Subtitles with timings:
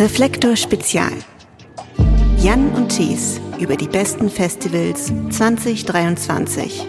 [0.00, 1.10] Reflektor Spezial.
[2.36, 6.86] Jan und Thies über die besten Festivals 2023.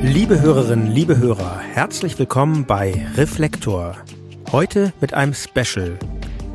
[0.00, 3.98] Liebe Hörerinnen, liebe Hörer, herzlich willkommen bei Reflektor.
[4.50, 5.98] Heute mit einem Special,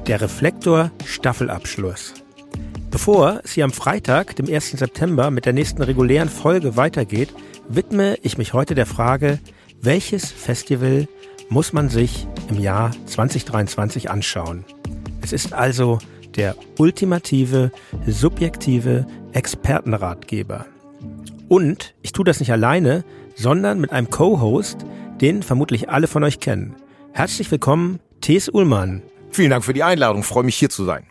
[0.07, 2.15] der Reflektor Staffelabschluss.
[2.89, 4.71] Bevor es hier am Freitag, dem 1.
[4.71, 7.31] September, mit der nächsten regulären Folge weitergeht,
[7.69, 9.37] widme ich mich heute der Frage,
[9.79, 11.07] welches Festival
[11.49, 14.65] muss man sich im Jahr 2023 anschauen?
[15.23, 15.99] Es ist also
[16.35, 17.71] der ultimative,
[18.05, 20.65] subjektive Expertenratgeber.
[21.47, 24.85] Und ich tue das nicht alleine, sondern mit einem Co-Host,
[25.21, 26.75] den vermutlich alle von euch kennen.
[27.13, 29.01] Herzlich willkommen, Thes Ullmann.
[29.31, 30.23] Vielen Dank für die Einladung.
[30.23, 31.05] freue mich hier zu sein.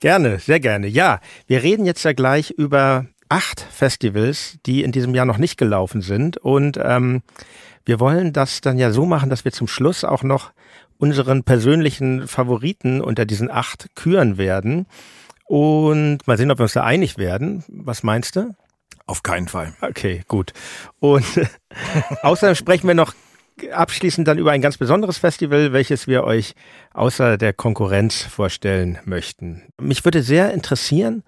[0.00, 0.86] Gerne, sehr gerne.
[0.86, 5.58] Ja, wir reden jetzt ja gleich über acht Festivals, die in diesem Jahr noch nicht
[5.58, 6.38] gelaufen sind.
[6.38, 7.22] Und ähm,
[7.84, 10.52] wir wollen das dann ja so machen, dass wir zum Schluss auch noch
[10.98, 14.86] unseren persönlichen Favoriten unter diesen acht küren werden.
[15.44, 17.64] Und mal sehen, ob wir uns da einig werden.
[17.68, 18.54] Was meinst du?
[19.06, 19.74] Auf keinen Fall.
[19.80, 20.52] Okay, gut.
[20.98, 21.24] Und
[22.22, 23.14] außerdem sprechen wir noch
[23.72, 26.54] abschließend dann über ein ganz besonderes Festival, welches wir euch
[26.92, 29.62] außer der Konkurrenz vorstellen möchten.
[29.80, 31.22] Mich würde sehr interessieren,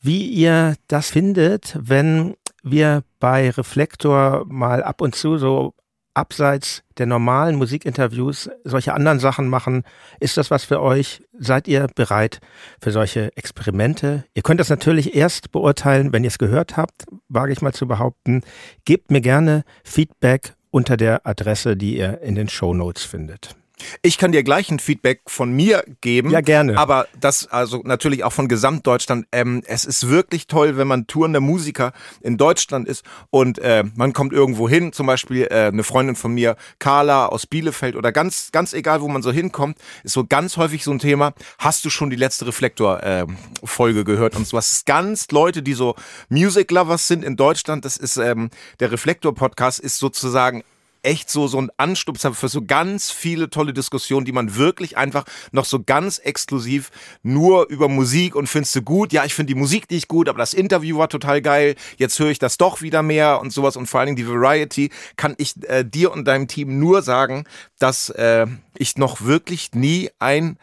[0.00, 5.74] wie ihr das findet, wenn wir bei Reflektor mal ab und zu so
[6.16, 9.82] abseits der normalen Musikinterviews solche anderen Sachen machen.
[10.20, 11.22] Ist das was für euch?
[11.38, 12.40] Seid ihr bereit
[12.80, 14.24] für solche Experimente?
[14.34, 17.86] Ihr könnt das natürlich erst beurteilen, wenn ihr es gehört habt, wage ich mal zu
[17.86, 18.42] behaupten.
[18.84, 23.56] Gebt mir gerne Feedback unter der Adresse, die ihr in den Show Notes findet.
[24.00, 26.30] Ich kann dir gleich ein Feedback von mir geben.
[26.30, 26.78] Ja, gerne.
[26.78, 29.26] Aber das also natürlich auch von Gesamtdeutschland.
[29.32, 34.12] Ähm, es ist wirklich toll, wenn man tourender Musiker in Deutschland ist und äh, man
[34.12, 38.50] kommt irgendwo hin, zum Beispiel äh, eine Freundin von mir, Carla aus Bielefeld oder ganz,
[38.50, 41.34] ganz egal, wo man so hinkommt, ist so ganz häufig so ein Thema.
[41.58, 44.84] Hast du schon die letzte Reflektor-Folge äh, gehört und so was?
[44.86, 45.96] Ganz Leute, die so
[46.30, 48.50] Music Lovers sind in Deutschland, das ist ähm,
[48.80, 50.64] der Reflektor-Podcast ist sozusagen
[51.06, 55.24] echt so, so ein Anstupser für so ganz viele tolle Diskussionen, die man wirklich einfach
[55.52, 56.90] noch so ganz exklusiv
[57.22, 59.12] nur über Musik und findest du gut?
[59.12, 61.76] Ja, ich finde die Musik nicht gut, aber das Interview war total geil.
[61.96, 64.90] Jetzt höre ich das doch wieder mehr und sowas und vor allen Dingen die Variety
[65.16, 67.44] kann ich äh, dir und deinem Team nur sagen,
[67.78, 68.46] dass äh,
[68.76, 70.58] ich noch wirklich nie ein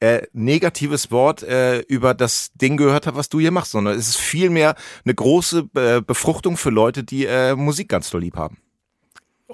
[0.00, 4.08] äh, negatives Wort äh, über das Ding gehört habe, was du hier machst, sondern es
[4.08, 4.74] ist vielmehr
[5.04, 8.56] eine große äh, Befruchtung für Leute, die äh, Musik ganz toll lieb haben.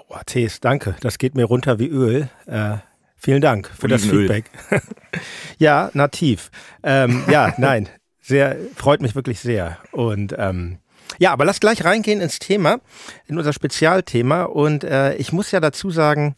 [0.07, 0.95] Oh, Tees, danke.
[1.01, 2.29] Das geht mir runter wie Öl.
[2.47, 2.77] Äh,
[3.17, 4.45] vielen Dank für das Feedback.
[5.59, 6.51] ja, nativ.
[6.83, 7.89] Ähm, ja, nein,
[8.21, 9.79] sehr, freut mich wirklich sehr.
[9.91, 10.79] Und ähm,
[11.19, 12.81] ja, aber lass gleich reingehen ins Thema,
[13.27, 14.45] in unser Spezialthema.
[14.45, 16.37] Und äh, ich muss ja dazu sagen,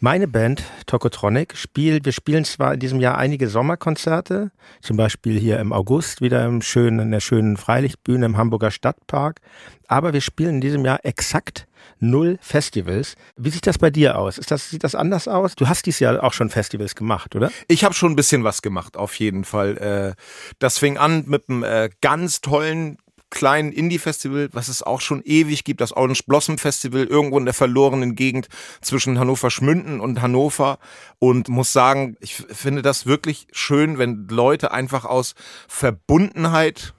[0.00, 4.50] meine Band Tokotronic spielt, wir spielen zwar in diesem Jahr einige Sommerkonzerte,
[4.80, 9.40] zum Beispiel hier im August wieder im schönen, in der schönen Freilichtbühne im Hamburger Stadtpark,
[9.88, 11.66] aber wir spielen in diesem Jahr exakt
[11.98, 13.14] null Festivals.
[13.36, 14.38] Wie sieht das bei dir aus?
[14.38, 15.54] Ist das, sieht das anders aus?
[15.54, 17.50] Du hast dieses Jahr auch schon Festivals gemacht, oder?
[17.68, 19.76] Ich habe schon ein bisschen was gemacht, auf jeden Fall.
[19.76, 20.22] Äh,
[20.58, 22.96] das fing an mit einem äh, ganz tollen
[23.30, 27.54] kleinen Indie-Festival, was es auch schon ewig gibt, das Orange Blossom Festival, irgendwo in der
[27.54, 28.48] verlorenen Gegend
[28.80, 30.78] zwischen Hannover Schmünden und Hannover.
[31.18, 35.34] Und muss sagen, ich finde das wirklich schön, wenn Leute einfach aus
[35.68, 36.92] Verbundenheit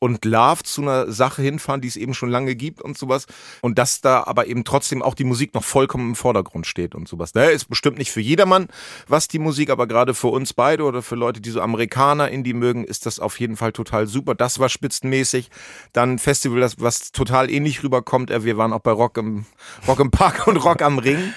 [0.00, 3.26] und Love zu einer Sache hinfahren, die es eben schon lange gibt und sowas.
[3.60, 7.06] Und dass da aber eben trotzdem auch die Musik noch vollkommen im Vordergrund steht und
[7.06, 7.30] sowas.
[7.32, 8.68] Daher ist bestimmt nicht für jedermann
[9.08, 12.44] was die Musik, aber gerade für uns beide oder für Leute, die so Amerikaner in
[12.44, 14.34] die mögen, ist das auf jeden Fall total super.
[14.34, 15.50] Das war spitzenmäßig.
[15.92, 18.30] Dann Festival, das, was total ähnlich rüberkommt.
[18.30, 19.46] Äh, wir waren auch bei Rock im,
[19.86, 21.32] Rock im Park und Rock am Ring.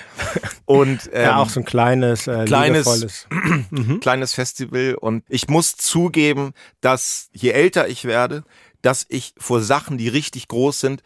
[0.65, 3.27] Und, ähm, ja, auch so ein kleines, äh, kleines,
[3.69, 3.99] mhm.
[4.01, 4.95] kleines Festival.
[4.95, 8.43] Und ich muss zugeben, dass je älter ich werde,
[8.83, 11.01] dass ich vor Sachen, die richtig groß sind,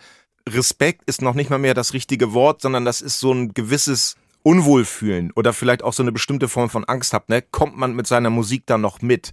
[0.48, 4.16] Respekt ist noch nicht mal mehr das richtige Wort, sondern das ist so ein gewisses
[4.44, 7.42] Unwohlfühlen oder vielleicht auch so eine bestimmte Form von Angst habt, ne?
[7.42, 9.32] Kommt man mit seiner Musik da noch mit?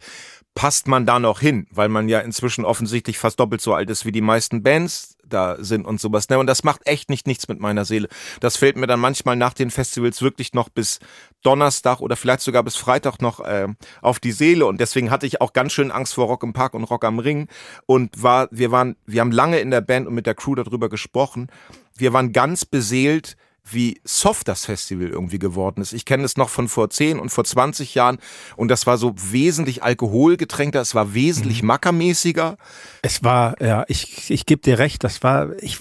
[0.55, 1.67] Passt man da noch hin?
[1.71, 5.57] Weil man ja inzwischen offensichtlich fast doppelt so alt ist wie die meisten Bands da
[5.59, 6.29] sind und sowas.
[6.29, 6.39] Ne?
[6.39, 8.09] Und das macht echt nicht nichts mit meiner Seele.
[8.41, 11.01] Das fällt mir dann manchmal nach den Festivals wirklich noch bis
[11.43, 13.69] Donnerstag oder vielleicht sogar bis Freitag noch äh,
[14.01, 14.67] auf die Seele.
[14.67, 17.19] Und deswegen hatte ich auch ganz schön Angst vor Rock im Park und Rock am
[17.19, 17.49] Ring.
[17.87, 20.89] Und war, wir waren, wir haben lange in der Band und mit der Crew darüber
[20.89, 21.49] gesprochen.
[21.97, 23.37] Wir waren ganz beseelt,
[23.71, 25.93] wie soft das Festival irgendwie geworden ist.
[25.93, 28.19] Ich kenne es noch von vor 10 und vor 20 Jahren
[28.57, 31.69] und das war so wesentlich alkoholgetränkter, es war wesentlich mhm.
[31.69, 32.57] mackermäßiger.
[33.03, 35.81] Es war, ja, ich, ich gebe dir recht, das war, ich,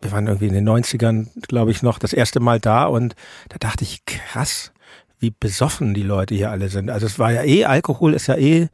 [0.00, 3.14] wir waren irgendwie in den 90ern, glaube ich, noch das erste Mal da und
[3.48, 4.72] da dachte ich, krass,
[5.18, 6.90] wie besoffen die Leute hier alle sind.
[6.90, 8.68] Also es war ja eh, Alkohol ist ja eh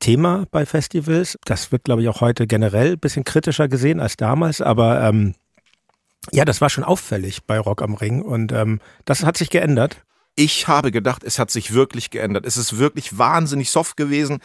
[0.00, 1.38] Thema bei Festivals.
[1.44, 5.34] Das wird, glaube ich, auch heute generell ein bisschen kritischer gesehen als damals, aber ähm,
[6.30, 10.04] ja, das war schon auffällig bei Rock am Ring und ähm, das hat sich geändert.
[10.34, 12.46] Ich habe gedacht, es hat sich wirklich geändert.
[12.46, 14.38] Es ist wirklich wahnsinnig soft gewesen,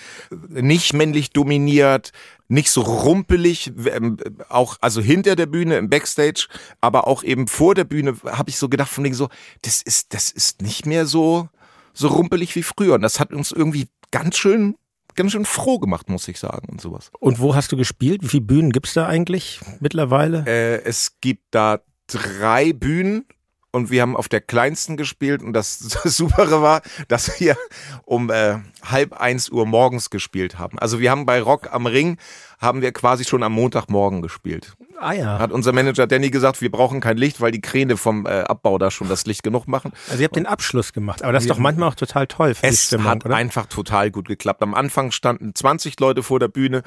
[0.49, 2.11] nicht männlich dominiert,
[2.49, 4.17] nicht so rumpelig, ähm,
[4.49, 6.47] auch also hinter der Bühne im Backstage,
[6.81, 9.29] aber auch eben vor der Bühne habe ich so gedacht von wegen so,
[9.61, 11.47] das ist das ist nicht mehr so
[11.93, 14.75] so rumpelig wie früher und das hat uns irgendwie ganz schön
[15.17, 17.11] ganz schön froh gemacht, muss ich sagen und sowas.
[17.19, 18.23] Und wo hast du gespielt?
[18.23, 20.45] Wie viele Bühnen gibt's da eigentlich mittlerweile?
[20.47, 23.25] Äh, es gibt da drei Bühnen
[23.71, 27.57] und wir haben auf der kleinsten gespielt und das, das Supere war, dass wir
[28.05, 30.79] um äh, halb eins Uhr morgens gespielt haben.
[30.79, 32.17] Also wir haben bei Rock am Ring
[32.57, 34.73] haben wir quasi schon am Montagmorgen gespielt.
[34.99, 35.37] Ah ja.
[35.37, 38.79] Hat unser Manager Danny gesagt, wir brauchen kein Licht, weil die Kräne vom äh, Abbau
[38.79, 39.91] da schon das Licht genug machen.
[40.09, 42.65] Also ihr habt den Abschluss gemacht, aber das ist doch manchmal auch total toll für
[42.65, 43.35] Es Stimmung, hat oder?
[43.35, 44.63] einfach total gut geklappt.
[44.63, 46.81] Am Anfang standen 20 Leute vor der Bühne,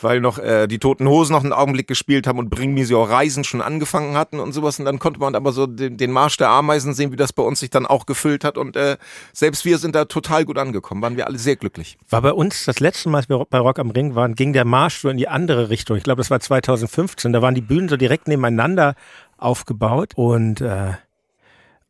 [0.00, 3.08] weil noch äh, die Toten Hosen noch einen Augenblick gespielt haben und Bring Me Your
[3.08, 4.80] Reisen schon angefangen hatten und sowas.
[4.80, 7.44] Und dann konnte man aber so den, den Marsch der Ameisen sehen, wie das bei
[7.44, 8.58] uns sich dann auch gefüllt hat.
[8.58, 8.96] Und äh,
[9.32, 11.00] selbst wir sind da total gut angekommen.
[11.00, 11.96] Waren wir alle sehr glücklich.
[12.10, 14.64] War bei uns das letzte Mal, als wir bei Rock am Ring waren, ging der
[14.64, 15.96] Marsch so in die andere Richtung.
[15.96, 17.32] Ich glaube, das war 2015.
[17.32, 18.94] Da waren die Bühnen so direkt nebeneinander
[19.38, 20.92] aufgebaut und äh,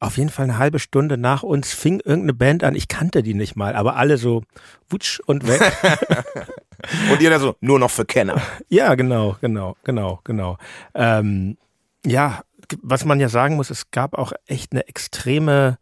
[0.00, 2.74] auf jeden Fall eine halbe Stunde nach uns fing irgendeine Band an.
[2.74, 4.42] Ich kannte die nicht mal, aber alle so
[4.90, 5.60] wutsch und weg.
[7.10, 8.42] Und ihr da so, nur noch für Kenner.
[8.68, 10.58] ja, genau, genau, genau, genau.
[10.94, 11.56] Ähm,
[12.04, 12.42] ja,
[12.82, 15.78] was man ja sagen muss, es gab auch echt eine extreme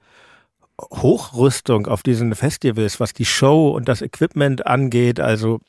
[0.79, 5.21] Hochrüstung auf diesen Festivals, was die Show und das Equipment angeht.
[5.21, 5.61] Also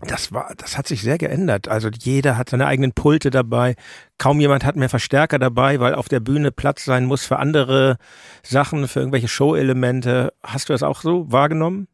[0.00, 1.68] das war, das hat sich sehr geändert.
[1.68, 3.76] Also jeder hat seine eigenen Pulte dabei.
[4.18, 7.98] Kaum jemand hat mehr Verstärker dabei, weil auf der Bühne Platz sein muss für andere
[8.42, 10.32] Sachen, für irgendwelche Show-Elemente.
[10.42, 11.88] Hast du das auch so wahrgenommen?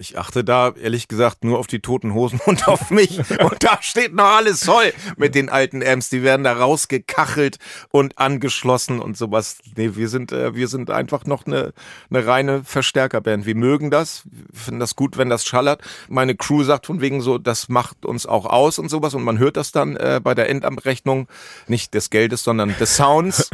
[0.00, 3.18] Ich achte da ehrlich gesagt nur auf die toten Hosen und auf mich.
[3.18, 6.08] Und da steht noch alles voll mit den alten Amps.
[6.08, 7.58] Die werden da rausgekachelt
[7.90, 9.58] und angeschlossen und sowas.
[9.74, 11.72] Nee, wir sind, äh, wir sind einfach noch eine,
[12.10, 13.44] eine reine Verstärkerband.
[13.44, 14.22] Wir mögen das,
[14.54, 15.82] finden das gut, wenn das schallert.
[16.08, 19.14] Meine Crew sagt von wegen so, das macht uns auch aus und sowas.
[19.14, 21.26] Und man hört das dann äh, bei der Endabrechnung
[21.66, 23.50] nicht des Geldes, sondern des Sounds.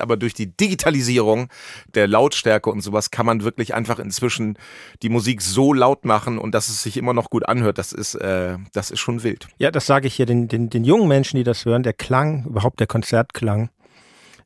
[0.00, 1.48] Aber durch die Digitalisierung
[1.94, 4.58] der Lautstärke und sowas kann man wirklich einfach inzwischen
[5.02, 7.78] die Musik so laut machen und dass es sich immer noch gut anhört.
[7.78, 9.48] Das ist, äh, das ist schon wild.
[9.58, 11.82] Ja, das sage ich hier den, den, den jungen Menschen, die das hören.
[11.82, 13.70] Der Klang, überhaupt der Konzertklang,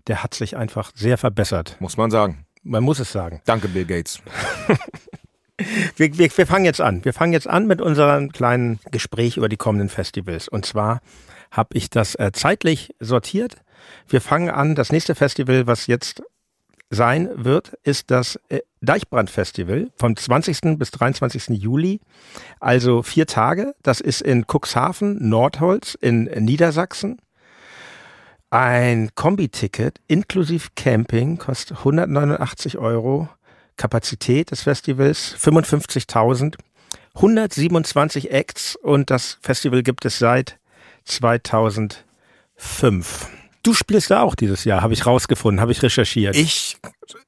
[0.07, 1.77] der hat sich einfach sehr verbessert.
[1.81, 2.47] Muss man sagen.
[2.63, 3.41] Man muss es sagen.
[3.45, 4.21] Danke, Bill Gates.
[5.97, 7.03] Wir, wir, wir fangen jetzt an.
[7.05, 10.49] Wir fangen jetzt an mit unserem kleinen Gespräch über die kommenden Festivals.
[10.49, 11.01] Und zwar
[11.51, 13.57] habe ich das äh, zeitlich sortiert.
[14.09, 14.75] Wir fangen an.
[14.75, 16.23] Das nächste Festival, was jetzt
[16.91, 20.79] sein wird, ist das äh, Deichbrand-Festival vom 20.
[20.79, 21.49] bis 23.
[21.49, 22.01] Juli.
[22.61, 23.75] Also vier Tage.
[23.83, 27.21] Das ist in Cuxhaven, Nordholz in Niedersachsen.
[28.51, 33.29] Ein Kombi-Ticket inklusive Camping kostet 189 Euro.
[33.77, 36.57] Kapazität des Festivals 55.000.
[37.17, 40.59] 127 Acts und das Festival gibt es seit
[41.05, 42.07] 2005.
[43.67, 46.37] Du spielst da auch dieses Jahr, habe ich rausgefunden, habe ich recherchiert.
[46.37, 46.77] Ich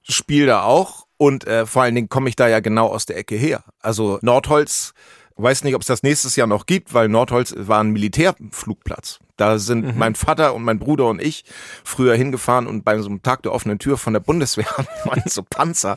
[0.04, 3.16] spiele da auch und äh, vor allen Dingen komme ich da ja genau aus der
[3.16, 3.64] Ecke her.
[3.80, 4.94] Also Nordholz,
[5.34, 9.18] weiß nicht, ob es das nächstes Jahr noch gibt, weil Nordholz war ein Militärflugplatz.
[9.38, 9.92] Da sind Mhm.
[9.96, 11.44] mein Vater und mein Bruder und ich
[11.84, 14.66] früher hingefahren und bei so einem Tag der offenen Tür von der Bundeswehr
[15.04, 15.96] waren so Panzer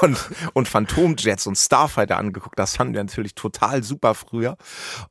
[0.00, 0.18] und,
[0.54, 2.58] und Phantomjets und Starfighter angeguckt.
[2.58, 4.56] Das fanden wir natürlich total super früher.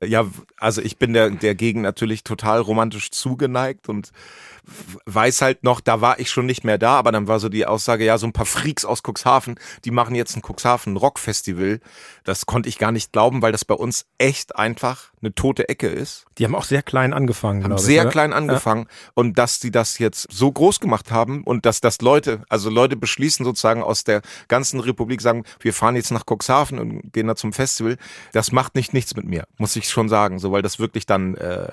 [0.03, 0.25] Ja,
[0.57, 4.11] also ich bin der, der Gegend natürlich total romantisch zugeneigt und
[5.05, 7.65] weiß halt noch, da war ich schon nicht mehr da, aber dann war so die
[7.67, 11.79] Aussage, ja, so ein paar Freaks aus Cuxhaven, die machen jetzt ein Cuxhaven Rock Festival.
[12.23, 15.87] Das konnte ich gar nicht glauben, weil das bei uns echt einfach eine tote Ecke
[15.87, 16.25] ist.
[16.39, 17.81] Die haben auch sehr klein angefangen, Haben ich.
[17.81, 18.11] sehr oder?
[18.11, 22.43] klein angefangen und dass die das jetzt so groß gemacht haben und dass das Leute,
[22.49, 27.13] also Leute beschließen sozusagen aus der ganzen Republik sagen, wir fahren jetzt nach Cuxhaven und
[27.13, 27.97] gehen da zum Festival,
[28.31, 31.35] das macht nicht nichts mit mir, muss ich schon sagen, so weil das wirklich dann
[31.35, 31.71] äh,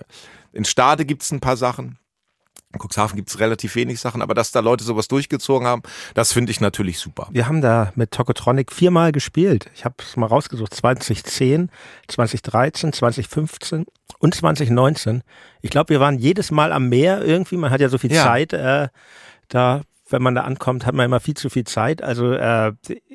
[0.52, 1.99] in Stade gibt's ein paar Sachen.
[2.73, 5.83] In Cuxhaven gibt's relativ wenig Sachen, aber dass da Leute sowas durchgezogen haben,
[6.14, 7.29] das finde ich natürlich super.
[7.31, 9.71] Wir haben da mit Tokotronic viermal gespielt.
[9.75, 10.73] Ich habe es mal rausgesucht.
[10.75, 11.71] 2010,
[12.09, 13.85] 2013, 2015
[14.19, 15.23] und 2019.
[15.61, 17.57] Ich glaube, wir waren jedes Mal am Meer irgendwie.
[17.57, 18.25] Man hat ja so viel Ja.
[18.25, 18.52] Zeit.
[18.52, 18.88] Äh,
[19.49, 22.02] da, wenn man da ankommt, hat man immer viel zu viel Zeit.
[22.02, 22.73] Also äh,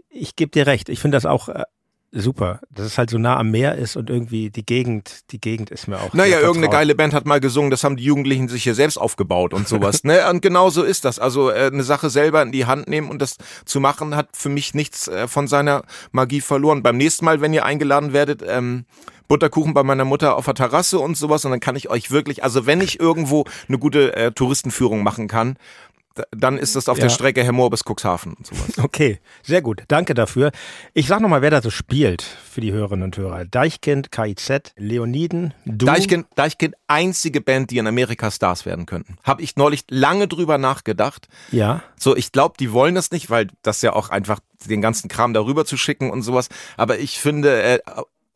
[0.10, 0.90] ich gebe dir recht.
[0.90, 1.64] Ich finde das auch äh,
[2.12, 5.70] super, dass es halt so nah am Meer ist und irgendwie die Gegend, die Gegend
[5.70, 6.14] ist mir auch.
[6.14, 9.54] Naja, irgendeine geile Band hat mal gesungen, das haben die Jugendlichen sich hier selbst aufgebaut
[9.54, 10.04] und sowas.
[10.04, 10.30] ne?
[10.30, 11.20] Und genau so ist das.
[11.20, 14.50] Also äh, eine Sache selber in die Hand nehmen und das zu machen, hat für
[14.50, 16.84] mich nichts äh, von seiner Magie verloren.
[16.84, 18.86] Beim nächsten Mal, wenn ihr eingeladen werdet, ähm,
[19.28, 22.44] Butterkuchen bei meiner Mutter auf der Terrasse und sowas und dann kann ich euch wirklich,
[22.44, 25.58] also wenn ich irgendwo eine gute äh, Touristenführung machen kann,
[26.32, 27.04] dann ist das auf ja.
[27.04, 28.68] der Strecke Hemmoor bis Cuxhaven und sowas.
[28.88, 29.84] Okay, sehr gut.
[29.90, 30.52] Danke dafür.
[30.94, 33.46] Ich sag nochmal, wer da so spielt für die Hörerinnen und Hörer.
[33.46, 35.86] Deichkind, KIZ, Leoniden, du.
[35.86, 39.18] Deichkind, Deichkind, einzige Band, die in Amerika Stars werden könnten.
[39.24, 41.28] Habe ich neulich lange drüber nachgedacht.
[41.52, 41.84] Ja.
[41.98, 45.34] So, ich glaube, die wollen das nicht, weil das ja auch einfach den ganzen Kram
[45.34, 46.50] darüber zu schicken und sowas.
[46.78, 47.80] Aber ich finde, äh,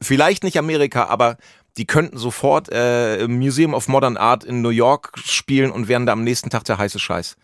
[0.02, 1.38] vielleicht nicht Amerika, aber
[1.78, 6.06] die könnten sofort äh, im Museum of Modern Art in New York spielen und wären
[6.06, 7.38] da am nächsten Tag der heiße Scheiß.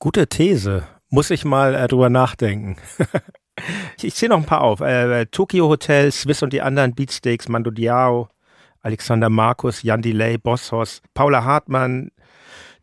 [0.00, 0.86] Gute These.
[1.10, 2.76] Muss ich mal äh, drüber nachdenken.
[3.96, 4.80] ich ich zähle noch ein paar auf.
[4.80, 8.28] Äh, Tokyo Hotel, Swiss und die anderen, Beatsteaks, Mando Diao,
[8.80, 12.12] Alexander Markus, Jan Delay, Bosshaus, Paula Hartmann,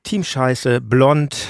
[0.04, 1.48] Team Scheiße, Blond,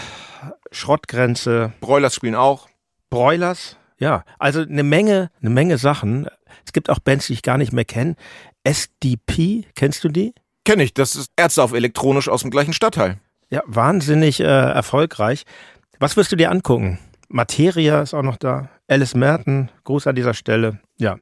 [0.70, 1.74] Schrottgrenze.
[1.82, 2.68] Broilers spielen auch.
[3.10, 4.24] Broilers, ja.
[4.38, 6.28] Also eine Menge, eine Menge Sachen.
[6.64, 8.16] Es gibt auch Bands, die ich gar nicht mehr kenne.
[8.64, 10.36] SDP, kennst du die?
[10.64, 13.20] Kenn ich, das ist Ärzte auf elektronisch aus dem gleichen Stadtteil.
[13.56, 15.46] Ja, wahnsinnig äh, erfolgreich.
[15.98, 17.00] Was wirst du dir angucken?
[17.30, 18.68] Materia ist auch noch da.
[18.90, 20.82] Alice Merton, Gruß an dieser Stelle.
[20.98, 21.20] Ja.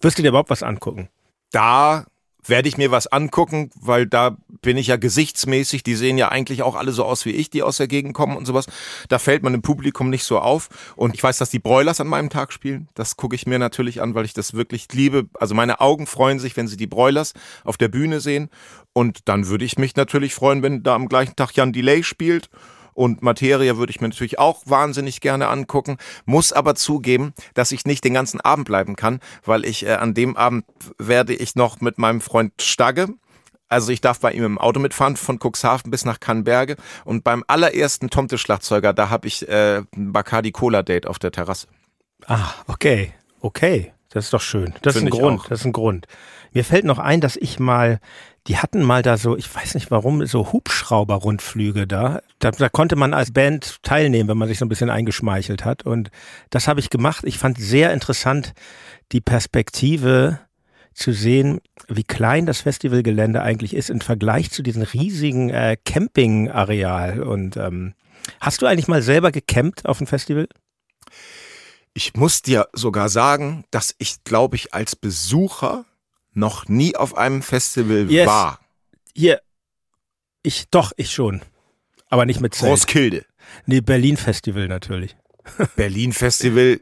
[0.00, 1.10] Wirst du dir überhaupt was angucken?
[1.50, 2.06] Da
[2.46, 6.62] werde ich mir was angucken, weil da bin ich ja gesichtsmäßig, die sehen ja eigentlich
[6.62, 8.66] auch alle so aus wie ich, die aus der Gegend kommen und sowas.
[9.08, 10.68] Da fällt man im Publikum nicht so auf.
[10.96, 12.88] Und ich weiß, dass die Broilers an meinem Tag spielen.
[12.94, 15.26] Das gucke ich mir natürlich an, weil ich das wirklich liebe.
[15.34, 17.34] Also meine Augen freuen sich, wenn sie die Broilers
[17.64, 18.48] auf der Bühne sehen.
[18.94, 22.48] Und dann würde ich mich natürlich freuen, wenn da am gleichen Tag Jan Delay spielt.
[22.94, 27.84] Und Materia würde ich mir natürlich auch wahnsinnig gerne angucken, muss aber zugeben, dass ich
[27.84, 30.64] nicht den ganzen Abend bleiben kann, weil ich äh, an dem Abend
[30.96, 33.08] werde ich noch mit meinem Freund Stagge,
[33.68, 37.42] also ich darf bei ihm im Auto mitfahren von Cuxhaven bis nach Kannberge und beim
[37.48, 41.66] allerersten Tomte-Schlagzeuger, da habe ich äh, ein Bacardi Cola Date auf der Terrasse.
[42.26, 44.72] Ah, okay, okay, das ist doch schön.
[44.80, 45.48] Das Find ist ein Grund, auch.
[45.48, 46.06] das ist ein Grund.
[46.52, 48.00] Mir fällt noch ein, dass ich mal
[48.46, 52.20] die hatten mal da so, ich weiß nicht warum, so Hubschrauber-Rundflüge da.
[52.38, 52.50] da.
[52.50, 55.86] Da konnte man als Band teilnehmen, wenn man sich so ein bisschen eingeschmeichelt hat.
[55.86, 56.10] Und
[56.50, 57.24] das habe ich gemacht.
[57.24, 58.52] Ich fand sehr interessant
[59.12, 60.40] die Perspektive
[60.92, 67.22] zu sehen, wie klein das Festivalgelände eigentlich ist im Vergleich zu diesem riesigen äh, Campingareal.
[67.22, 67.94] Und ähm,
[68.40, 70.48] hast du eigentlich mal selber gecampt auf dem Festival?
[71.94, 75.84] Ich muss dir sogar sagen, dass ich, glaube ich, als Besucher
[76.32, 78.26] noch nie auf einem Festival yes.
[78.26, 78.58] war.
[79.14, 79.40] Hier,
[80.42, 81.42] ich, doch, ich schon.
[82.10, 82.70] Aber nicht mit Zelt.
[82.70, 83.24] Roskilde.
[83.66, 85.16] Nee, Berlin Festival natürlich.
[85.76, 86.80] Berlin Festival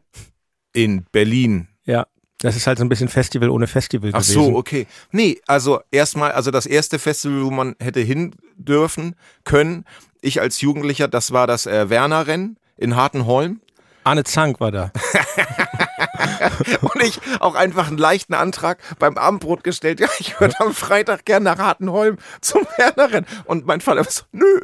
[0.72, 1.68] in Berlin.
[1.84, 2.06] Ja.
[2.38, 4.40] Das ist halt so ein bisschen Festival ohne Festival Ach gewesen.
[4.40, 4.86] Ach so, okay.
[5.12, 9.14] Nee, also erstmal, also das erste Festival, wo man hätte hin dürfen
[9.44, 9.84] können,
[10.20, 13.60] ich als Jugendlicher, das war das äh, Werner-Rennen in Hartenholm.
[14.04, 14.90] Arne Zank war da.
[16.80, 20.00] und ich auch einfach einen leichten Antrag beim Abendbrot gestellt.
[20.00, 23.26] Ja, ich würde am Freitag gerne nach Hartenholm zum Wernerin.
[23.44, 24.60] Und mein Vater war so, nö.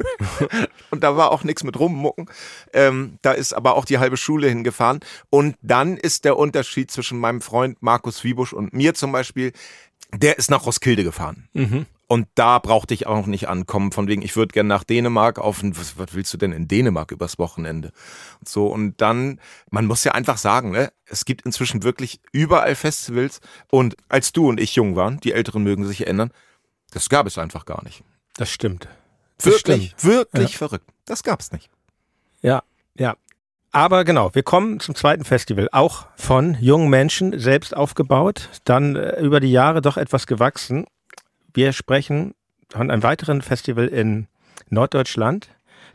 [0.89, 2.29] Und da war auch nichts mit rummucken.
[2.73, 4.99] Ähm, da ist aber auch die halbe Schule hingefahren.
[5.29, 9.53] Und dann ist der Unterschied zwischen meinem Freund Markus Wiebusch und mir zum Beispiel,
[10.11, 11.49] der ist nach Roskilde gefahren.
[11.53, 11.85] Mhm.
[12.07, 15.61] Und da brauchte ich auch nicht ankommen, von wegen, ich würde gerne nach Dänemark auf
[15.61, 17.91] ein, was, was willst du denn in Dänemark übers Wochenende?
[18.39, 19.39] Und so, und dann,
[19.69, 23.41] man muss ja einfach sagen, ne, es gibt inzwischen wirklich überall Festivals.
[23.69, 26.31] Und als du und ich jung waren, die Älteren mögen sich erinnern,
[26.89, 28.03] das gab es einfach gar nicht.
[28.37, 28.87] Das stimmt.
[29.37, 30.03] Das wirklich, stimmt.
[30.03, 30.57] wirklich ja.
[30.57, 30.89] verrückt.
[31.05, 31.69] Das gab's nicht.
[32.41, 32.63] Ja,
[32.97, 33.17] ja.
[33.71, 39.21] Aber genau, wir kommen zum zweiten Festival, auch von jungen Menschen selbst aufgebaut, dann äh,
[39.21, 40.85] über die Jahre doch etwas gewachsen.
[41.53, 42.33] Wir sprechen
[42.69, 44.27] von einem weiteren Festival in
[44.69, 45.49] Norddeutschland.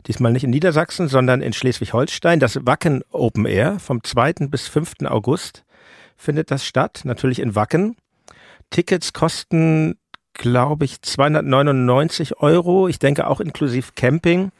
[0.07, 2.39] Diesmal nicht in Niedersachsen, sondern in Schleswig-Holstein.
[2.39, 4.33] Das Wacken Open Air vom 2.
[4.49, 4.93] bis 5.
[5.05, 5.65] August
[6.15, 7.01] findet das statt.
[7.03, 7.97] Natürlich in Wacken.
[8.69, 9.97] Tickets kosten,
[10.33, 12.87] glaube ich, 299 Euro.
[12.87, 14.51] Ich denke auch inklusive Camping.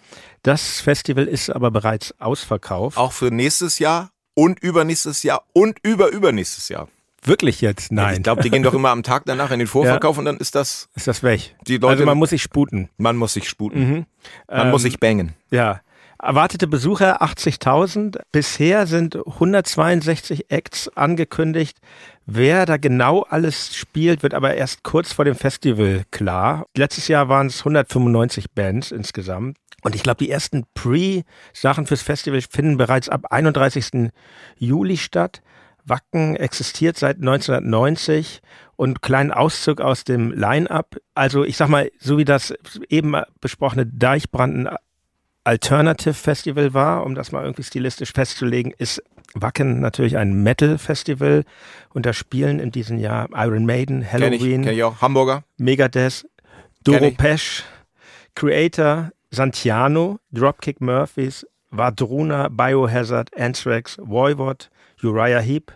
[0.46, 3.00] Das Festival ist aber bereits ausverkauft.
[3.00, 6.88] Auch für nächstes Jahr und übernächstes Jahr und überübernächstes Jahr.
[7.24, 7.92] Wirklich jetzt?
[7.92, 8.18] Nein.
[8.18, 10.20] Ich glaube, die gehen doch immer am Tag danach in den Vorverkauf ja.
[10.20, 10.88] und dann ist das.
[10.94, 11.56] Ist das weg.
[11.66, 12.90] Die Leute, also man muss sich sputen.
[12.98, 13.80] Man muss sich sputen.
[13.80, 14.06] Mhm.
[14.48, 15.34] Man ähm, muss sich bangen.
[15.50, 15.82] Ja.
[16.22, 18.20] Erwartete Besucher 80.000.
[18.32, 21.80] Bisher sind 162 Acts angekündigt.
[22.28, 26.68] Wer da genau alles spielt, wird aber erst kurz vor dem Festival klar.
[26.76, 29.58] Letztes Jahr waren es 195 Bands insgesamt.
[29.84, 34.12] Und ich glaube, die ersten Pre-Sachen fürs Festival finden bereits ab 31.
[34.58, 35.42] Juli statt.
[35.88, 38.42] Wacken existiert seit 1990
[38.76, 40.96] und kleinen Auszug aus dem Line-Up.
[41.14, 42.54] Also ich sag mal, so wie das
[42.90, 44.68] eben besprochene Deichbranden
[45.44, 49.04] Alternative Festival war, um das mal irgendwie stilistisch festzulegen, ist
[49.36, 51.44] Wacken natürlich ein Metal-Festival
[51.94, 55.02] und da spielen in diesem Jahr Iron Maiden, Halloween, kenn ich, kenn ich auch.
[55.02, 56.26] Hamburger, Megadeth,
[56.84, 57.64] Doro Pesch,
[58.34, 64.70] Creator, Santiano, Dropkick Murphys, Vadruna, Biohazard, Anthrax, Voivod,
[65.04, 65.72] Uriah Heep,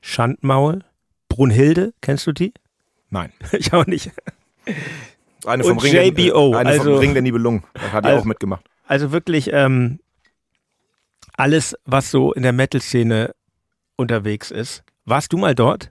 [0.00, 0.84] Schandmaul,
[1.28, 2.52] Brunhilde, kennst du die?
[3.10, 3.32] Nein.
[3.52, 4.10] ich auch nicht.
[5.46, 7.62] Eine vom, Und Ring, der, JBO, eine also- vom Ring der Nibelungen.
[7.92, 8.64] Hat er Also- auch mitgemacht.
[8.86, 10.00] Also wirklich ähm,
[11.36, 13.34] alles, was so in der Metal-Szene
[13.96, 14.82] unterwegs ist.
[15.04, 15.90] Warst du mal dort?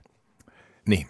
[0.84, 1.06] Nee.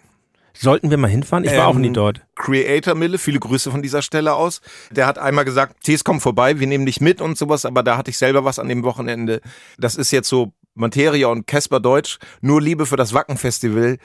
[0.53, 1.45] Sollten wir mal hinfahren?
[1.45, 2.21] Ich war auch Ähm, nie dort.
[2.49, 4.61] Creator Mille, viele Grüße von dieser Stelle aus.
[4.91, 7.97] Der hat einmal gesagt, Tees, komm vorbei, wir nehmen dich mit und sowas, aber da
[7.97, 9.41] hatte ich selber was an dem Wochenende.
[9.77, 13.97] Das ist jetzt so Materia und Casper Deutsch, nur Liebe für das Wacken-Festival,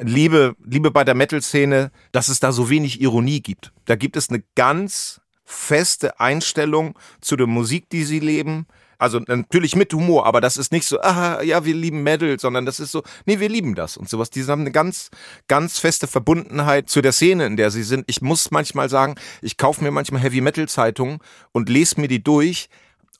[0.00, 3.72] Liebe, Liebe bei der Metal-Szene, dass es da so wenig Ironie gibt.
[3.86, 8.66] Da gibt es eine ganz feste Einstellung zu der Musik, die sie leben.
[8.98, 12.66] Also natürlich mit Humor, aber das ist nicht so, aha, ja, wir lieben Metal, sondern
[12.66, 14.30] das ist so, nee, wir lieben das und sowas.
[14.30, 15.10] Die haben eine ganz,
[15.48, 18.04] ganz feste Verbundenheit zu der Szene, in der sie sind.
[18.06, 21.18] Ich muss manchmal sagen, ich kaufe mir manchmal Heavy Metal Zeitungen
[21.52, 22.68] und lese mir die durch,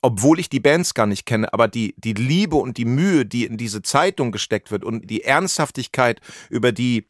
[0.02, 3.46] obwohl ich die Bands gar nicht kenne, aber die, die Liebe und die Mühe, die
[3.46, 7.06] in diese Zeitung gesteckt wird und die Ernsthaftigkeit, über die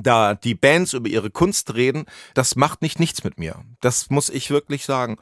[0.00, 3.64] da die Bands über ihre Kunst reden, das macht nicht nichts mit mir.
[3.80, 5.18] Das muss ich wirklich sagen.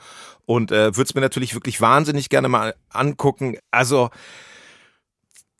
[0.47, 3.59] Und äh, würde es mir natürlich wirklich wahnsinnig gerne mal angucken.
[3.71, 4.11] Also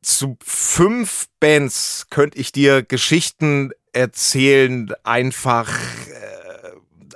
[0.03, 5.69] zu fünf Bands könnte ich dir Geschichten erzählen, einfach.
[5.71, 6.42] Äh,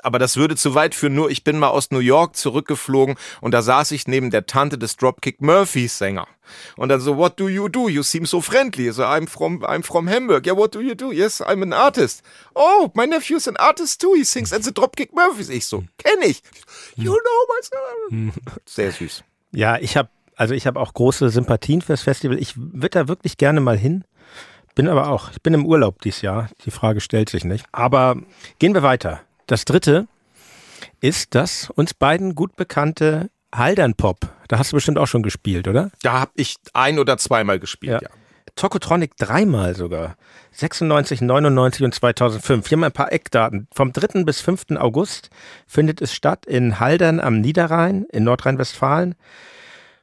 [0.06, 1.14] aber das würde zu weit führen.
[1.14, 4.78] Nur ich bin mal aus New York zurückgeflogen und da saß ich neben der Tante
[4.78, 6.28] des Dropkick Murphys Sänger.
[6.76, 7.88] Und dann so, what do you do?
[7.88, 8.92] You seem so friendly.
[8.92, 10.46] So, I'm from, I'm from Hamburg.
[10.46, 11.10] Yeah, what do you do?
[11.10, 12.22] Yes, I'm an artist.
[12.54, 14.14] Oh, my nephew's an artist too.
[14.14, 15.48] He sings at the Dropkick Murphys.
[15.48, 16.40] Ich so, kenn ich.
[16.94, 18.32] You know my son.
[18.64, 19.24] Sehr süß.
[19.50, 22.38] Ja, ich habe also ich habe auch große Sympathien fürs Festival.
[22.38, 24.04] Ich würde da wirklich gerne mal hin.
[24.74, 26.50] Bin aber auch, ich bin im Urlaub dieses Jahr.
[26.66, 27.64] Die Frage stellt sich nicht.
[27.72, 28.16] Aber
[28.58, 29.22] gehen wir weiter.
[29.46, 30.08] Das dritte
[31.00, 34.18] ist das uns beiden gut bekannte Haldern Pop.
[34.48, 35.90] Da hast du bestimmt auch schon gespielt, oder?
[36.02, 38.08] Da habe ich ein oder zweimal gespielt, ja.
[38.56, 40.16] Tokotronic dreimal sogar.
[40.52, 42.66] 96, 99 und 2005.
[42.66, 43.68] Hier mal ein paar Eckdaten.
[43.70, 44.24] Vom 3.
[44.24, 44.78] bis 5.
[44.78, 45.28] August
[45.66, 49.14] findet es statt in Haldern am Niederrhein in Nordrhein-Westfalen.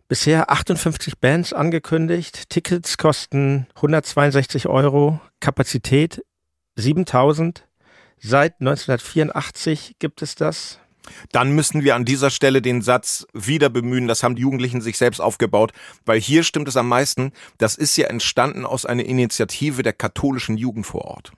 [0.07, 2.49] Bisher 58 Bands angekündigt.
[2.49, 5.19] Tickets kosten 162 Euro.
[5.39, 6.23] Kapazität
[6.75, 7.65] 7000.
[8.19, 10.79] Seit 1984 gibt es das.
[11.31, 14.97] Dann müssen wir an dieser Stelle den Satz wieder bemühen, das haben die Jugendlichen sich
[14.97, 15.73] selbst aufgebaut,
[16.05, 20.57] weil hier stimmt es am meisten, das ist ja entstanden aus einer Initiative der katholischen
[20.57, 21.33] Jugend vor Ort.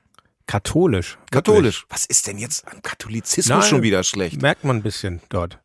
[0.47, 1.17] Katholisch.
[1.31, 1.85] Katholisch.
[1.89, 3.69] Was ist denn jetzt an Katholizismus Nein.
[3.69, 4.41] schon wieder schlecht?
[4.41, 5.59] Merkt man ein bisschen dort.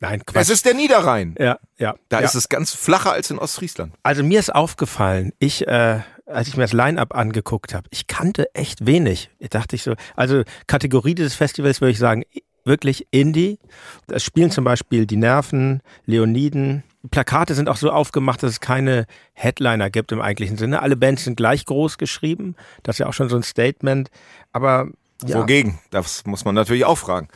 [0.00, 0.42] Nein, Quatsch.
[0.42, 1.34] Es ist der Niederrhein.
[1.38, 1.94] ja, ja.
[2.08, 2.24] Da ja.
[2.24, 3.94] ist es ganz flacher als in Ostfriesland.
[4.02, 8.54] Also mir ist aufgefallen, ich, äh, als ich mir das Line-Up angeguckt habe, ich kannte
[8.54, 9.30] echt wenig.
[9.38, 12.22] Ich dachte ich so, also Kategorie dieses Festivals würde ich sagen,
[12.64, 13.58] wirklich Indie.
[14.06, 16.84] Es spielen zum Beispiel die Nerven, Leoniden.
[17.10, 20.82] Plakate sind auch so aufgemacht, dass es keine Headliner gibt im eigentlichen Sinne.
[20.82, 22.54] Alle Bands sind gleich groß geschrieben.
[22.82, 24.10] Das ist ja auch schon so ein Statement.
[24.52, 24.88] Aber
[25.26, 25.78] ja, Wogegen?
[25.90, 27.28] Das muss man natürlich auch fragen.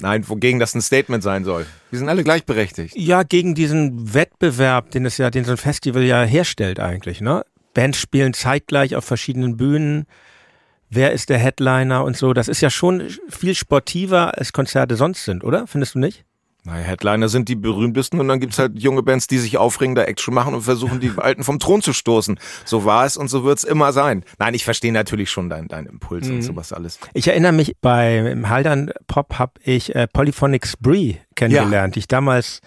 [0.00, 1.66] Nein, wogegen das ein Statement sein soll.
[1.90, 2.96] Wir sind alle gleichberechtigt.
[2.96, 7.44] Ja, gegen diesen Wettbewerb, den es ja, den so ein Festival ja herstellt eigentlich, ne?
[7.72, 10.06] Bands spielen zeitgleich auf verschiedenen Bühnen.
[10.90, 12.32] Wer ist der Headliner und so?
[12.32, 15.66] Das ist ja schon viel sportiver als Konzerte sonst sind, oder?
[15.66, 16.24] Findest du nicht?
[16.66, 20.04] Naja, Headliner sind die berühmtesten und dann gibt's halt junge Bands, die sich aufregen, da
[20.04, 22.40] Action machen und versuchen, die Alten vom Thron zu stoßen.
[22.64, 24.24] So war es und so wird's immer sein.
[24.38, 26.98] Nein, ich verstehe natürlich schon deinen dein Impuls und sowas alles.
[27.12, 32.62] Ich erinnere mich, beim Haldern Pop habe ich äh, Polyphonic Spree kennengelernt, die ich damals,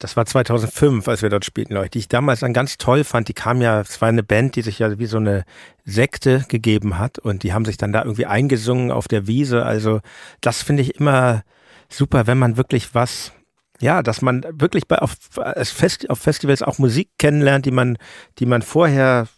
[0.00, 3.28] das war 2005, als wir dort spielten, Leute, die ich damals dann ganz toll fand.
[3.28, 5.44] Die kam ja, es war eine Band, die sich ja wie so eine
[5.84, 9.64] Sekte gegeben hat und die haben sich dann da irgendwie eingesungen auf der Wiese.
[9.64, 10.00] Also
[10.40, 11.44] das finde ich immer
[11.88, 13.32] super, wenn man wirklich was
[13.80, 15.16] ja, dass man wirklich bei, auf,
[15.64, 17.98] Fest, auf Festivals auch Musik kennenlernt, die man,
[18.38, 19.28] die man vorher,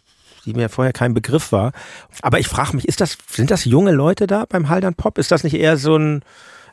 [0.45, 1.73] die mir vorher kein Begriff war.
[2.21, 5.17] Aber ich frage mich, ist das, sind das junge Leute da beim Haldern Pop?
[5.17, 6.23] Ist das nicht eher so ein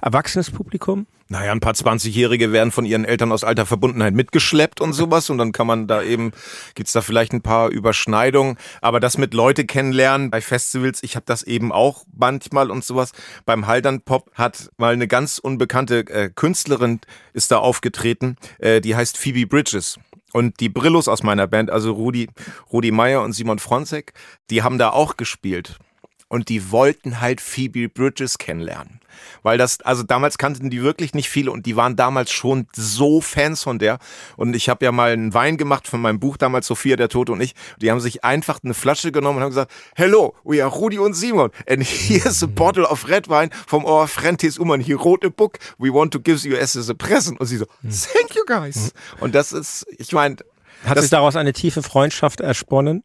[0.06, 1.08] erwachsenes Publikum?
[1.28, 5.38] Naja, ein paar 20-Jährige werden von ihren Eltern aus alter Verbundenheit mitgeschleppt und sowas und
[5.38, 6.30] dann kann man da eben,
[6.76, 11.26] gibt's da vielleicht ein paar Überschneidungen, aber das mit Leute kennenlernen bei Festivals, ich habe
[11.26, 13.10] das eben auch manchmal und sowas.
[13.44, 17.00] Beim Haldern Pop hat mal eine ganz unbekannte äh, Künstlerin
[17.32, 19.98] ist da aufgetreten, äh, die heißt Phoebe Bridges.
[20.32, 22.28] Und die Brillos aus meiner Band, also Rudi,
[22.72, 24.12] Rudi Meyer und Simon Fronzek,
[24.50, 25.80] die haben da auch gespielt.
[26.28, 29.00] Und die wollten halt Phoebe Bridges kennenlernen.
[29.42, 33.20] Weil das, also damals kannten die wirklich nicht viele und die waren damals schon so
[33.20, 33.98] Fans von der.
[34.36, 37.32] Und ich habe ja mal einen Wein gemacht von meinem Buch damals, Sophia, der Tote
[37.32, 37.54] und ich.
[37.80, 41.14] Die haben sich einfach eine Flasche genommen und haben gesagt, Hello, we are Rudi und
[41.14, 41.50] Simon.
[41.68, 44.80] And here's a bottle of red wine from our friend his Uman.
[44.80, 45.58] He wrote a book.
[45.78, 47.40] We want to give you as a present.
[47.40, 48.92] Und sie so, thank you guys.
[49.20, 50.36] Und das ist, ich meine,
[50.84, 53.04] Hat sich daraus eine tiefe Freundschaft ersponnen?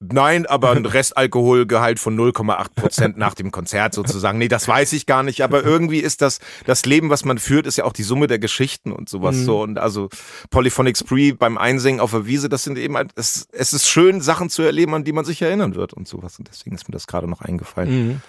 [0.00, 4.38] Nein, aber ein Restalkoholgehalt von 0,8 Prozent nach dem Konzert sozusagen.
[4.38, 5.42] Nee, das weiß ich gar nicht.
[5.42, 8.38] Aber irgendwie ist das, das Leben, was man führt, ist ja auch die Summe der
[8.38, 9.44] Geschichten und sowas Mhm.
[9.44, 9.62] so.
[9.62, 10.08] Und also
[10.50, 14.20] Polyphonic Spree beim Einsingen auf der Wiese, das sind eben, halt- es, es ist schön,
[14.20, 16.38] Sachen zu erleben, an die man sich erinnern wird und sowas.
[16.38, 18.08] Und deswegen ist mir das gerade noch eingefallen.
[18.08, 18.20] Mhm.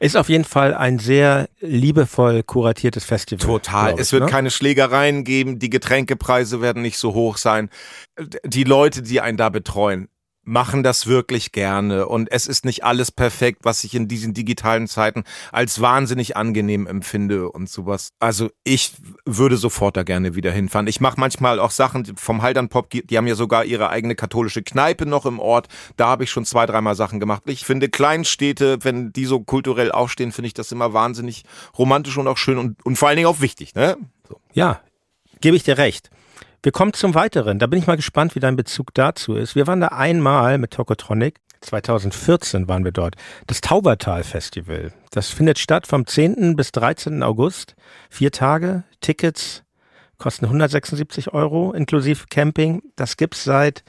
[0.00, 3.44] Ist auf jeden Fall ein sehr liebevoll kuratiertes Festival.
[3.44, 3.94] Total.
[3.94, 4.28] ich, es wird ne?
[4.30, 7.68] keine Schlägereien geben, die Getränkepreise werden nicht so hoch sein.
[8.44, 10.08] Die Leute, die einen da betreuen,
[10.48, 14.88] machen das wirklich gerne und es ist nicht alles perfekt, was ich in diesen digitalen
[14.88, 18.08] Zeiten als wahnsinnig angenehm empfinde und sowas.
[18.18, 18.94] Also ich
[19.26, 20.86] würde sofort da gerne wieder hinfahren.
[20.86, 24.62] Ich mache manchmal auch Sachen vom Haldern Pop, die haben ja sogar ihre eigene katholische
[24.62, 25.68] Kneipe noch im Ort.
[25.96, 27.42] Da habe ich schon zwei, dreimal Sachen gemacht.
[27.44, 31.44] Ich finde Kleinstädte, wenn die so kulturell aufstehen, finde ich das immer wahnsinnig
[31.76, 33.74] romantisch und auch schön und, und vor allen Dingen auch wichtig.
[33.74, 33.98] Ne?
[34.26, 34.40] So.
[34.54, 34.80] Ja,
[35.42, 36.10] gebe ich dir recht.
[36.62, 37.60] Wir kommen zum Weiteren.
[37.60, 39.54] Da bin ich mal gespannt, wie dein Bezug dazu ist.
[39.54, 41.36] Wir waren da einmal mit Tokotronic.
[41.60, 43.14] 2014 waren wir dort.
[43.46, 44.92] Das Taubertal Festival.
[45.12, 46.56] Das findet statt vom 10.
[46.56, 47.22] bis 13.
[47.22, 47.76] August.
[48.10, 48.82] Vier Tage.
[49.00, 49.62] Tickets
[50.18, 52.82] kosten 176 Euro inklusive Camping.
[52.96, 53.84] Das gibt's seit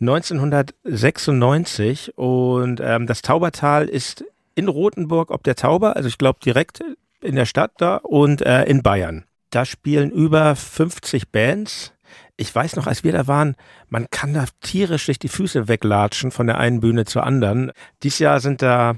[0.00, 4.24] 1996 und ähm, das Taubertal ist
[4.56, 6.80] in Rothenburg ob der Tauber, also ich glaube direkt
[7.20, 9.26] in der Stadt da und äh, in Bayern.
[9.50, 11.92] Da spielen über 50 Bands.
[12.40, 13.54] Ich weiß noch, als wir da waren,
[13.90, 17.70] man kann da tierisch sich die Füße weglatschen von der einen Bühne zur anderen.
[18.02, 18.96] Dies Jahr sind da,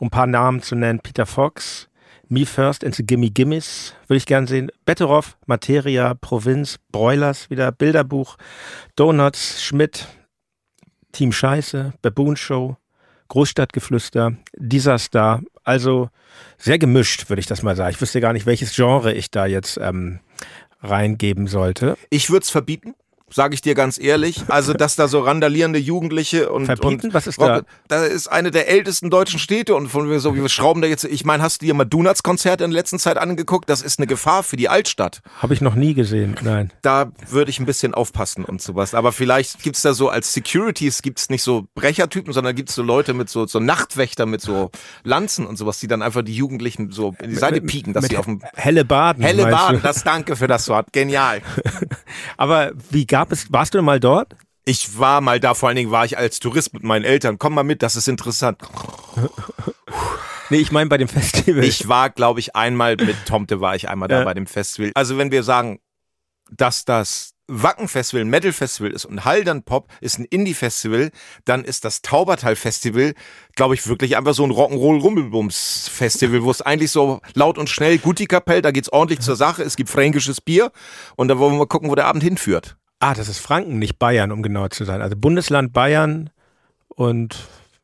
[0.00, 1.90] um ein paar Namen zu nennen, Peter Fox,
[2.28, 4.70] Me First and the Gimme Gimmes, würde ich gern sehen.
[4.86, 8.38] Betteroff, Materia, Provinz, Broilers, wieder Bilderbuch,
[8.96, 10.08] Donuts, Schmidt,
[11.12, 12.78] Team Scheiße, Baboon Show,
[13.28, 15.42] Großstadtgeflüster, Disaster.
[15.62, 16.08] Also
[16.56, 17.90] sehr gemischt, würde ich das mal sagen.
[17.90, 20.20] Ich wüsste gar nicht, welches Genre ich da jetzt ähm,
[20.80, 21.96] reingeben sollte.
[22.10, 22.94] Ich würde es verbieten.
[23.30, 24.42] Sage ich dir ganz ehrlich.
[24.48, 26.66] Also, dass da so randalierende Jugendliche und.
[26.66, 27.08] Verbieten?
[27.08, 28.04] Und Was ist Rock, da?
[28.04, 31.04] ist eine der ältesten deutschen Städte und von wir so, wir schrauben da jetzt.
[31.04, 33.68] Ich meine, hast du dir mal Donuts Konzerte in der letzten Zeit angeguckt?
[33.68, 35.20] Das ist eine Gefahr für die Altstadt.
[35.40, 36.72] Habe ich noch nie gesehen, nein.
[36.82, 38.94] Da würde ich ein bisschen aufpassen und sowas.
[38.94, 43.14] Aber vielleicht gibt's da so als Securities gibt's nicht so Brechertypen, sondern gibt's so Leute
[43.14, 44.70] mit so, so Nachtwächter mit so
[45.04, 48.12] Lanzen und sowas, die dann einfach die Jugendlichen so in die Seite pieken, dass Mit
[48.12, 49.22] sie auf dem helle Baden.
[49.22, 49.78] helle du?
[49.78, 50.92] Das danke für das Wort.
[50.92, 51.42] Genial.
[52.36, 54.36] Aber wie gab es, warst du mal dort?
[54.64, 57.36] Ich war mal da, vor allen Dingen war ich als Tourist mit meinen Eltern.
[57.36, 58.60] Komm mal mit, das ist interessant.
[60.50, 61.62] Nee, ich meine bei dem Festival.
[61.62, 64.24] Ich war, glaube ich, einmal mit Tomte war ich einmal da Ja.
[64.24, 64.92] bei dem Festival.
[64.94, 65.78] Also wenn wir sagen,
[66.50, 71.10] dass das Wacken-Festival ein Metal-Festival ist und Haldern Pop ist ein Indie-Festival,
[71.44, 73.12] dann ist das Taubertal-Festival,
[73.56, 78.18] glaube ich, wirklich einfach so ein Rock'n'Roll-Rummelbums-Festival, wo es eigentlich so laut und schnell, gut
[78.18, 80.72] die Kapelle, da geht's ordentlich zur Sache, es gibt fränkisches Bier
[81.16, 82.78] und da wollen wir mal gucken, wo der Abend hinführt.
[83.00, 85.02] Ah, das ist Franken, nicht Bayern, um genau zu sein.
[85.02, 86.30] Also Bundesland Bayern
[86.88, 87.36] und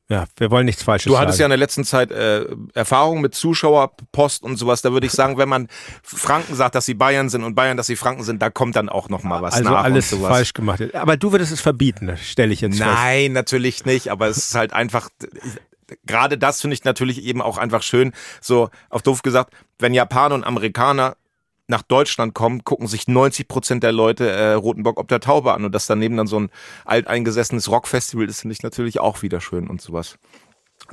[0.09, 1.22] ja, wir wollen nichts Falsches Du sagen.
[1.22, 4.83] hattest ja in der letzten Zeit äh, Erfahrung mit Zuschauerpost und sowas.
[4.83, 5.68] Da würde ich sagen, wenn man
[6.03, 8.90] Franken sagt, dass sie Bayern sind und Bayern, dass sie Franken sind, da kommt dann
[8.90, 10.33] auch noch mal was also nach alles und sowas.
[10.33, 10.94] falsch gemacht.
[10.94, 12.90] Aber du würdest es verbieten, stelle ich jetzt fest.
[12.90, 15.09] Nein, natürlich nicht, aber es ist halt einfach,
[16.05, 20.35] gerade das finde ich natürlich eben auch einfach schön, so auf doof gesagt, wenn Japaner
[20.35, 21.16] und Amerikaner
[21.66, 25.55] nach Deutschland kommen, gucken sich 90 Prozent der Leute äh, Roten Bock ob der Taube
[25.55, 26.50] an und das daneben dann so ein
[26.85, 30.18] alteingesessenes Rockfestival ist, finde ich natürlich auch wieder schön und sowas.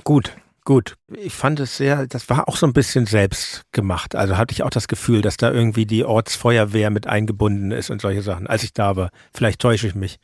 [0.04, 0.96] Gut, gut.
[1.10, 4.16] Ich fand es sehr, das war auch so ein bisschen selbst gemacht.
[4.16, 8.02] Also hatte ich auch das Gefühl, dass da irgendwie die Ortsfeuerwehr mit eingebunden ist und
[8.02, 9.10] solche Sachen, als ich da war.
[9.34, 10.20] Vielleicht täusche ich mich.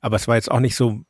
[0.00, 1.00] Aber es war jetzt auch nicht so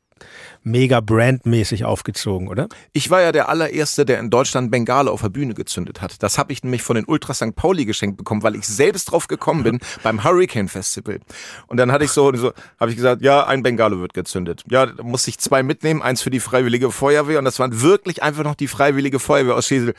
[0.66, 2.68] mega brandmäßig aufgezogen, oder?
[2.92, 6.22] Ich war ja der allererste, der in Deutschland Bengale auf der Bühne gezündet hat.
[6.24, 7.54] Das habe ich nämlich von den Ultra St.
[7.54, 11.20] Pauli geschenkt bekommen, weil ich selbst drauf gekommen bin beim Hurricane Festival.
[11.68, 14.64] Und dann hatte ich so, so habe ich gesagt, ja, ein Bengalo wird gezündet.
[14.68, 18.24] Ja, da musste ich zwei mitnehmen, eins für die Freiwillige Feuerwehr und das waren wirklich
[18.24, 19.94] einfach noch die Freiwillige Feuerwehr aus Schesel.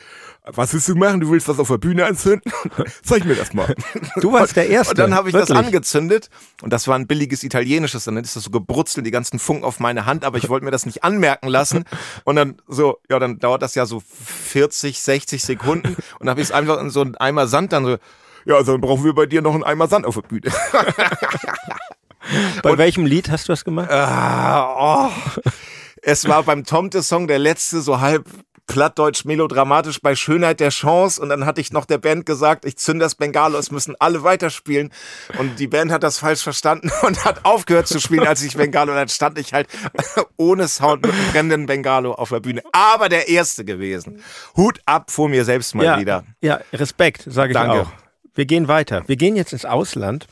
[0.49, 1.19] Was willst du machen?
[1.19, 2.51] Du willst was auf der Bühne anzünden?
[3.03, 3.73] Zeig mir das mal.
[4.21, 5.67] Du warst der Erste, Und dann habe ich das wirklich.
[5.67, 6.29] angezündet
[6.61, 8.07] und das war ein billiges italienisches.
[8.07, 10.56] Und dann ist das so gebrutzelt, die ganzen Funken auf meine Hand, aber ich wollte
[10.63, 11.85] mir das nicht anmerken lassen.
[12.23, 16.41] Und dann so, ja, dann dauert das ja so 40, 60 Sekunden und dann habe
[16.41, 17.97] ich es einfach in so einen Eimer Sand dann so,
[18.45, 20.51] ja, also dann brauchen wir bei dir noch einen Eimer Sand auf der Bühne.
[22.61, 23.89] Bei Und, welchem Lied hast du das gemacht?
[23.89, 25.51] Uh, oh.
[26.01, 28.25] Es war beim Tomte-Song der letzte, so halb
[28.67, 32.77] plattdeutsch melodramatisch bei Schönheit der Chance und dann hatte ich noch der Band gesagt, ich
[32.77, 34.91] zünde das Bengalo, es müssen alle weiterspielen
[35.39, 38.91] und die Band hat das falsch verstanden und hat aufgehört zu spielen, als ich Bengalo
[38.91, 39.67] und dann stand ich halt
[40.37, 44.21] ohne Sound mit einem brennenden Bengalo auf der Bühne, aber der Erste gewesen.
[44.55, 46.23] Hut ab vor mir selbst mal ja, wieder.
[46.41, 47.81] Ja, Respekt, sage ich Danke.
[47.81, 47.91] auch.
[48.35, 49.03] Wir gehen weiter.
[49.07, 50.27] Wir gehen jetzt ins Ausland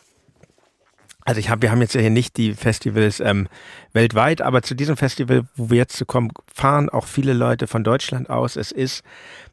[1.26, 3.50] also ich hab, wir haben jetzt hier nicht die Festivals ähm,
[3.94, 7.84] weltweit, aber zu diesem Festival, wo wir jetzt zu kommen, fahren auch viele Leute von
[7.84, 8.56] Deutschland aus.
[8.56, 9.04] Es ist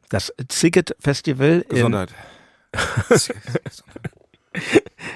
[0.09, 2.13] das Ziget Festival Gesundheit.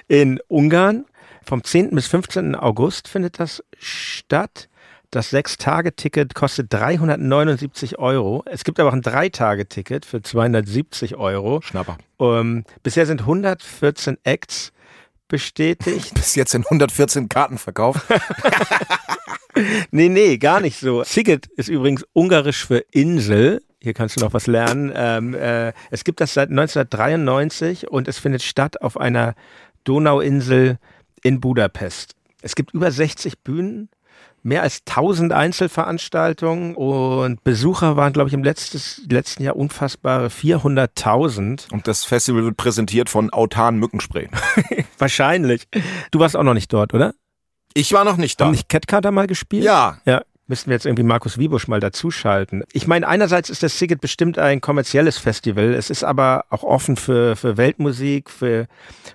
[0.08, 1.06] In, in Ungarn.
[1.46, 1.92] Vom 10.
[1.92, 2.56] bis 15.
[2.56, 4.68] August findet das statt.
[5.12, 8.44] Das Sechs-Tage-Ticket kostet 379 Euro.
[8.46, 11.62] Es gibt aber auch ein Drei-Tage-Ticket für 270 Euro.
[11.62, 11.98] Schnapper.
[12.20, 14.74] Ähm, bisher sind 114 Acts
[15.28, 16.14] bestätigt.
[16.14, 18.02] Bis jetzt in 114 Karten verkauft.
[19.92, 21.04] nee, nee, gar nicht so.
[21.04, 23.62] Siget ist übrigens ungarisch für Insel.
[23.82, 24.92] Hier kannst du noch was lernen.
[24.96, 29.36] Ähm, äh, es gibt das seit 1993 und es findet statt auf einer
[29.84, 30.80] Donauinsel
[31.24, 32.16] in Budapest.
[32.42, 33.90] Es gibt über 60 Bühnen
[34.48, 41.72] mehr als 1000 Einzelveranstaltungen und Besucher waren, glaube ich, im letztes, letzten Jahr unfassbare 400.000.
[41.72, 44.30] Und das Festival wird präsentiert von Autan Mückenspray.
[44.98, 45.68] Wahrscheinlich.
[46.12, 47.14] Du warst auch noch nicht dort, oder?
[47.74, 48.46] Ich war noch nicht da.
[48.46, 49.66] Haben nicht Catcarter mal gespielt?
[49.66, 49.98] Ja.
[50.06, 52.64] Ja müssten wir jetzt irgendwie Markus Wiebusch mal dazuschalten.
[52.72, 55.74] Ich meine, einerseits ist das Siget bestimmt ein kommerzielles Festival.
[55.74, 58.68] Es ist aber auch offen für, für Weltmusik, für,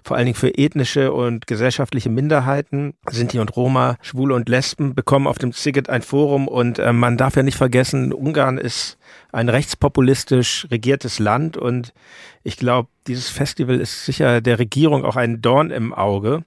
[0.04, 2.94] vor allen Dingen für ethnische und gesellschaftliche Minderheiten.
[3.10, 7.16] Sinti und Roma, Schwule und Lesben bekommen auf dem Siget ein Forum und äh, man
[7.16, 8.98] darf ja nicht vergessen, Ungarn ist
[9.32, 11.92] ein rechtspopulistisch regiertes Land und
[12.42, 16.44] ich glaube, dieses Festival ist sicher der Regierung auch ein Dorn im Auge.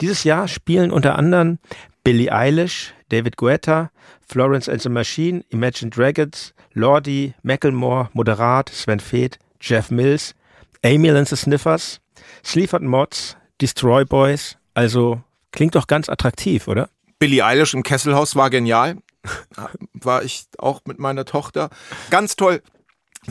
[0.00, 1.58] Dieses Jahr spielen unter anderem
[2.04, 3.90] Billie Eilish, David Guetta,
[4.26, 10.34] Florence and the Machine, Imagine Dragons, Lordi, Macklemore, Moderat, Sven Feth, Jeff Mills,
[10.82, 12.00] Emil and the Sniffers,
[12.44, 14.56] Sleaford Mods, Destroy Boys.
[14.74, 16.90] Also klingt doch ganz attraktiv, oder?
[17.18, 18.98] Billie Eilish im Kesselhaus war genial.
[19.94, 21.70] War ich auch mit meiner Tochter.
[22.10, 22.62] Ganz toll.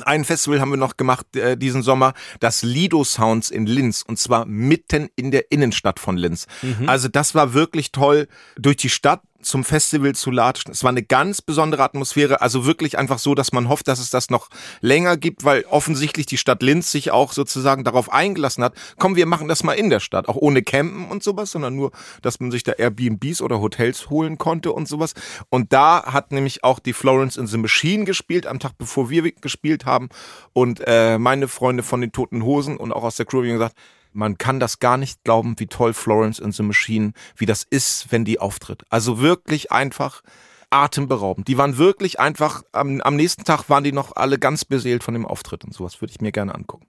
[0.04, 4.20] Ein Festival haben wir noch gemacht äh, diesen Sommer, das Lido Sounds in Linz und
[4.20, 6.48] zwar mitten in der Innenstadt von Linz.
[6.62, 6.90] Mhm.
[6.90, 8.28] Also das war wirklich toll
[8.58, 10.72] durch die Stadt zum Festival zu latschen.
[10.72, 14.10] Es war eine ganz besondere Atmosphäre, also wirklich einfach so, dass man hofft, dass es
[14.10, 14.50] das noch
[14.82, 19.26] länger gibt, weil offensichtlich die Stadt Linz sich auch sozusagen darauf eingelassen hat, komm, wir
[19.26, 22.52] machen das mal in der Stadt, auch ohne Campen und sowas, sondern nur, dass man
[22.52, 25.14] sich da Airbnbs oder Hotels holen konnte und sowas.
[25.50, 29.32] Und da hat nämlich auch die Florence in the Machine gespielt, am Tag bevor wir
[29.32, 30.10] gespielt haben
[30.54, 33.76] und äh, meine Freunde von den Toten Hosen und auch aus der Crew haben gesagt,
[34.16, 38.12] man kann das gar nicht glauben, wie toll Florence in the Machine, wie das ist,
[38.12, 38.84] wenn die auftritt.
[38.90, 40.22] Also wirklich einfach
[40.70, 41.48] atemberaubend.
[41.48, 45.14] Die waren wirklich einfach, am, am nächsten Tag waren die noch alle ganz beseelt von
[45.14, 46.88] dem Auftritt und sowas würde ich mir gerne angucken.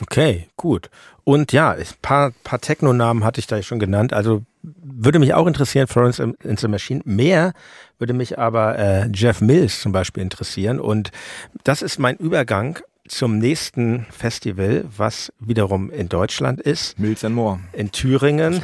[0.00, 0.88] Okay, gut.
[1.24, 4.14] Und ja, ein paar, paar Techno-Namen hatte ich da schon genannt.
[4.14, 7.02] Also würde mich auch interessieren, Florence in the Machine.
[7.04, 7.52] Mehr
[7.98, 10.80] würde mich aber äh, Jeff Mills zum Beispiel interessieren.
[10.80, 11.10] Und
[11.62, 16.98] das ist mein Übergang zum nächsten Festival, was wiederum in Deutschland ist.
[16.98, 17.60] Mills and More.
[17.72, 18.62] In Thüringen.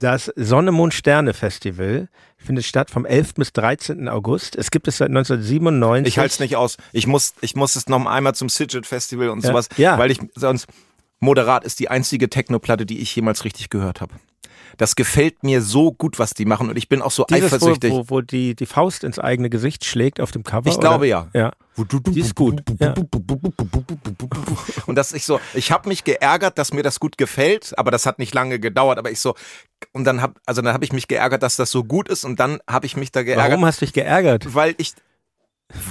[0.00, 3.34] Das Sonne, Mond, Sterne Festival findet statt vom 11.
[3.34, 4.08] bis 13.
[4.08, 4.56] August.
[4.56, 6.06] Es gibt es seit 1997.
[6.06, 6.76] Ich halte es nicht aus.
[6.92, 9.50] Ich muss, ich muss es noch einmal zum Sidget Festival und ja.
[9.50, 9.98] sowas, ja.
[9.98, 10.66] weil ich sonst
[11.18, 14.14] Moderat ist die einzige Technoplatte, die ich jemals richtig gehört habe.
[14.76, 17.90] Das gefällt mir so gut, was die machen und ich bin auch so Dieses, eifersüchtig.
[17.92, 20.68] Wo, wo, wo die, die Faust ins eigene Gesicht schlägt auf dem Cover.
[20.68, 21.06] Ich glaube oder?
[21.06, 21.28] ja.
[21.32, 21.52] Ja.
[21.78, 22.62] Die ist gut.
[22.80, 22.94] Ja.
[24.86, 28.06] Und dass ich so, ich habe mich geärgert, dass mir das gut gefällt, aber das
[28.06, 28.98] hat nicht lange gedauert.
[28.98, 29.34] Aber ich so,
[29.92, 32.40] und dann hab, also dann habe ich mich geärgert, dass das so gut ist, und
[32.40, 33.50] dann habe ich mich da geärgert.
[33.50, 34.54] Warum hast du dich geärgert?
[34.54, 34.94] Weil ich,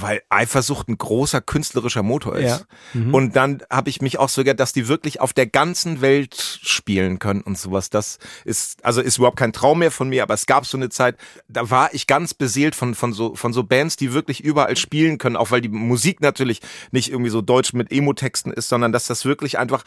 [0.00, 2.66] weil Eifersucht ein großer künstlerischer Motor ist.
[2.94, 3.00] Ja.
[3.00, 3.14] Mhm.
[3.14, 6.60] Und dann habe ich mich auch so gedacht, dass die wirklich auf der ganzen Welt
[6.62, 7.90] spielen können und sowas.
[7.90, 10.88] Das ist, also ist überhaupt kein Traum mehr von mir, aber es gab so eine
[10.88, 11.16] Zeit,
[11.48, 15.18] da war ich ganz beseelt von, von so, von so Bands, die wirklich überall spielen
[15.18, 16.60] können, auch weil die Musik natürlich
[16.90, 19.84] nicht irgendwie so deutsch mit Emo-Texten ist, sondern dass das wirklich einfach,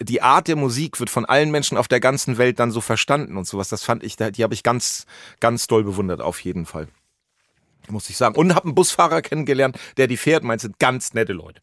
[0.00, 3.36] die Art der Musik wird von allen Menschen auf der ganzen Welt dann so verstanden
[3.36, 3.68] und sowas.
[3.68, 5.06] Das fand ich, die habe ich ganz,
[5.40, 6.86] ganz doll bewundert, auf jeden Fall
[7.90, 8.34] muss ich sagen.
[8.34, 10.44] Und habe einen Busfahrer kennengelernt, der die fährt.
[10.44, 11.60] Meint, sind ganz nette Leute.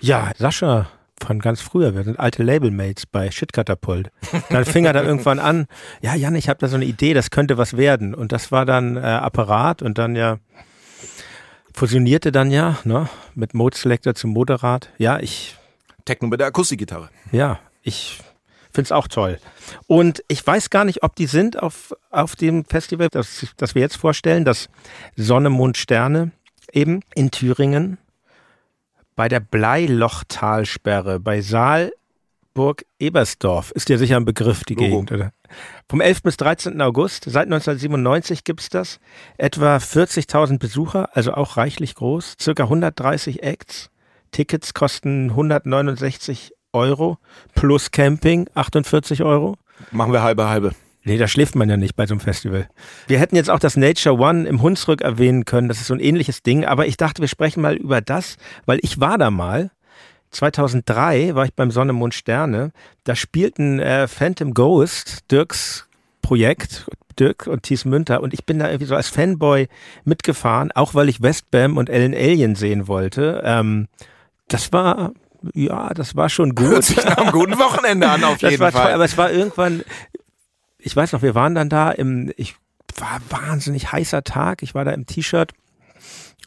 [0.00, 0.88] Ja, Sascha
[1.22, 1.94] von ganz früher.
[1.94, 4.10] Wir sind alte Labelmates bei Shitkatapult.
[4.50, 5.66] Dann fing er da irgendwann an,
[6.00, 8.14] ja, Jan, ich habe da so eine Idee, das könnte was werden.
[8.14, 10.38] Und das war dann äh, Apparat und dann ja
[11.74, 14.90] fusionierte dann ja, ne, mit Mode Selector zum Moderat.
[14.98, 15.56] Ja, ich.
[16.04, 17.10] Techno mit der Akustikgitarre.
[17.30, 18.18] Ja, ich
[18.72, 19.38] finde es auch toll.
[19.86, 23.82] Und ich weiß gar nicht, ob die sind auf, auf dem Festival, das, das wir
[23.82, 24.68] jetzt vorstellen, das
[25.16, 26.32] Sonne, Mond, Sterne
[26.72, 27.98] eben in Thüringen
[29.14, 33.70] bei der Bleilochtalsperre bei Saalburg Ebersdorf.
[33.72, 34.86] Ist dir sicher ein Begriff, die Logo.
[34.86, 35.32] Gegend, oder?
[35.88, 36.22] Vom 11.
[36.22, 36.80] bis 13.
[36.80, 39.00] August, seit 1997 gibt's das.
[39.36, 42.36] Etwa 40.000 Besucher, also auch reichlich groß.
[42.40, 43.90] Circa 130 Acts.
[44.30, 47.18] Tickets kosten 169 Euro
[47.54, 49.56] plus Camping 48 Euro.
[49.90, 50.72] Machen wir halbe halbe.
[51.04, 52.68] Nee, da schläft man ja nicht bei so einem Festival.
[53.08, 55.68] Wir hätten jetzt auch das Nature One im Hunsrück erwähnen können.
[55.68, 56.64] Das ist so ein ähnliches Ding.
[56.64, 59.70] Aber ich dachte, wir sprechen mal über das, weil ich war da mal.
[60.30, 62.72] 2003 war ich beim Sonne, Mond, Sterne.
[63.04, 65.88] Da spielten äh, Phantom Ghost, Dirks
[66.22, 66.86] Projekt,
[67.18, 68.22] Dirk und Thies Münter.
[68.22, 69.68] Und ich bin da irgendwie so als Fanboy
[70.04, 73.42] mitgefahren, auch weil ich Westbam und Ellen Alien sehen wollte.
[73.44, 73.88] Ähm,
[74.48, 75.12] das war,
[75.54, 76.68] ja, das war schon gut.
[76.68, 78.72] Hört sich nach einem guten Wochenende an, auf jeden Fall.
[78.72, 79.82] toll, aber es war irgendwann,
[80.78, 82.56] ich weiß noch, wir waren dann da im, ich
[82.96, 85.52] war wahnsinnig heißer Tag, ich war da im T-Shirt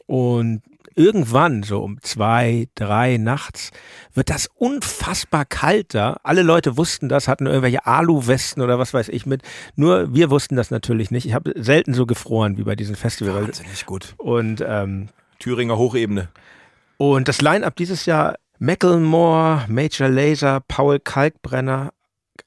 [0.07, 0.61] und
[0.95, 3.71] irgendwann, so um zwei, drei nachts,
[4.13, 6.17] wird das unfassbar kalt da.
[6.23, 9.41] Alle Leute wussten das, hatten irgendwelche Alu-Westen oder was weiß ich mit.
[9.75, 11.25] Nur wir wussten das natürlich nicht.
[11.25, 13.43] Ich habe selten so gefroren wie bei diesem Festival.
[13.43, 14.15] Wahnsinnig gut.
[14.17, 16.29] Und ähm, Thüringer Hochebene.
[16.97, 21.91] und das Line-Up dieses Jahr, Macklemore, Major Laser, Paul Kalkbrenner,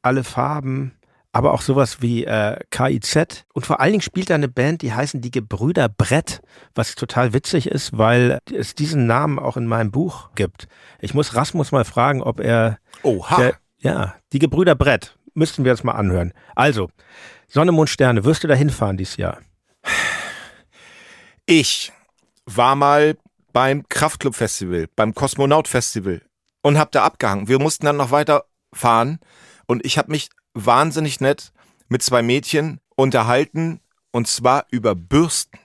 [0.03, 0.99] alle Farben,
[1.33, 3.45] aber auch sowas wie äh, KIZ.
[3.53, 6.41] Und vor allen Dingen spielt da eine Band, die heißen die Gebrüder Brett,
[6.75, 10.69] was total witzig ist, weil es diesen Namen auch in meinem Buch gibt.
[11.01, 13.37] Ich muss Rasmus mal fragen, ob er Oha.
[13.37, 15.17] der, ja, die Gebrüder Brett.
[15.35, 16.33] Müssten wir uns mal anhören.
[16.57, 16.91] Also,
[17.47, 19.39] Sonne, Mond, Sterne, wirst du da hinfahren dieses Jahr?
[21.47, 21.93] Ich
[22.45, 23.17] war mal
[23.59, 26.23] beim Kraftclub Festival, beim Kosmonaut Festival
[26.63, 27.49] und hab da abgehangen.
[27.49, 29.19] Wir mussten dann noch weiter fahren
[29.67, 31.51] und ich habe mich wahnsinnig nett
[31.89, 33.81] mit zwei Mädchen unterhalten
[34.13, 35.59] und zwar über Bürsten.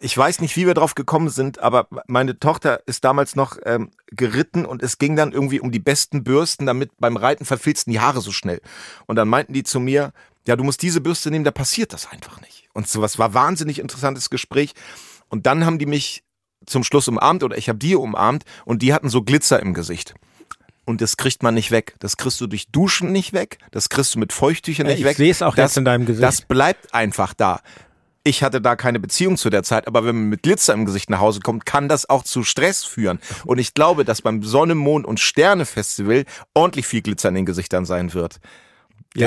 [0.00, 3.92] Ich weiß nicht, wie wir drauf gekommen sind, aber meine Tochter ist damals noch ähm,
[4.08, 8.00] geritten und es ging dann irgendwie um die besten Bürsten, damit beim Reiten verfilzten die
[8.00, 8.60] Haare so schnell.
[9.06, 10.12] Und dann meinten die zu mir,
[10.48, 12.68] ja, du musst diese Bürste nehmen, da passiert das einfach nicht.
[12.72, 14.72] Und sowas war wahnsinnig interessantes Gespräch.
[15.28, 16.24] Und dann haben die mich
[16.64, 20.14] zum Schluss umarmt oder ich habe die umarmt und die hatten so Glitzer im Gesicht.
[20.84, 21.96] Und das kriegt man nicht weg.
[21.98, 23.58] Das kriegst du durch Duschen nicht weg.
[23.72, 25.16] Das kriegst du mit Feuchttüchern nicht ich weg.
[25.16, 26.22] sehe es auch das, jetzt in deinem Gesicht.
[26.22, 27.60] Das bleibt einfach da.
[28.22, 31.10] Ich hatte da keine Beziehung zu der Zeit, aber wenn man mit Glitzer im Gesicht
[31.10, 33.20] nach Hause kommt, kann das auch zu Stress führen.
[33.44, 37.46] Und ich glaube, dass beim Sonne, Mond und Sterne Festival ordentlich viel Glitzer in den
[37.46, 38.38] Gesichtern sein wird.
[39.14, 39.26] Ja.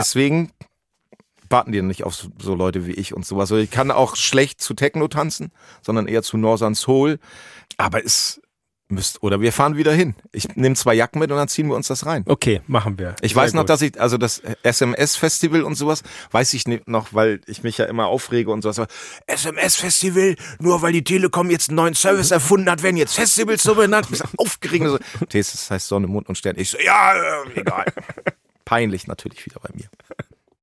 [1.50, 3.52] Warten die nicht auf so- Leute wie ich und sowas.
[3.52, 7.20] Also ich kann auch schlecht zu Techno tanzen, sondern eher zu Northern Soul.
[7.78, 8.42] Aber es
[8.92, 10.16] müsst, oder wir fahren wieder hin.
[10.32, 12.24] Ich nehme zwei Jacken mit und dann ziehen wir uns das rein.
[12.28, 13.16] Okay, machen wir.
[13.22, 13.70] Ich Sehr weiß noch, gut.
[13.70, 17.86] dass ich, also das SMS-Festival und sowas, weiß ich nicht noch, weil ich mich ja
[17.86, 18.88] immer aufrege und sowas.
[19.28, 23.76] SMS-Festival, nur weil die Telekom jetzt einen neuen Service erfunden hat, werden jetzt Festivals so
[23.76, 24.08] benannt.
[24.12, 24.86] Ich sag, aufgeregt.
[24.86, 24.98] So,
[25.32, 26.56] das heißt Sonne, Mond und Stern.
[26.58, 27.14] Ich so, ja,
[27.46, 27.86] äh, egal.
[28.66, 29.86] Peinlich natürlich wieder bei mir.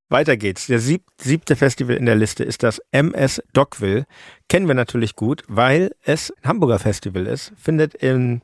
[0.08, 0.68] Weiter geht's.
[0.68, 4.06] Der sieb siebte Festival in der Liste ist das MS Dockville.
[4.48, 7.52] Kennen wir natürlich gut, weil es ein Hamburger Festival ist.
[7.56, 8.40] Findet im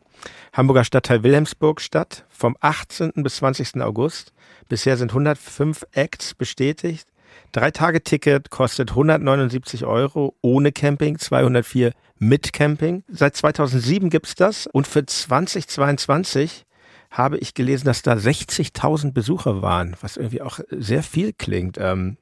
[0.52, 2.24] Hamburger Stadtteil Wilhelmsburg statt.
[2.30, 3.12] Vom 18.
[3.16, 3.80] bis 20.
[3.80, 4.32] August.
[4.68, 7.06] Bisher sind 105 Acts bestätigt.
[7.52, 13.04] Drei Tage Ticket kostet 179 Euro ohne Camping, 204 mit Camping.
[13.08, 16.66] Seit 2007 gibt's das und für 2022
[17.12, 21.78] habe ich gelesen, dass da 60.000 Besucher waren, was irgendwie auch sehr viel klingt.
[21.78, 22.16] Ähm,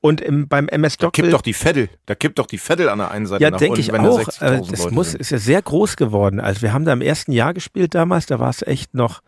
[0.00, 1.88] und im, beim MS Da Doc kippt doch die Vettel.
[2.06, 4.20] Da kippt doch die Vettel an der einen Seite ja, nach denke ich da auch.
[4.20, 5.20] 60.000 Äh, das Leute muss, sind.
[5.20, 6.40] ist ja sehr groß geworden.
[6.40, 9.20] Also wir haben da im ersten Jahr gespielt damals, da war es echt noch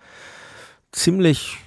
[0.93, 1.59] ziemlich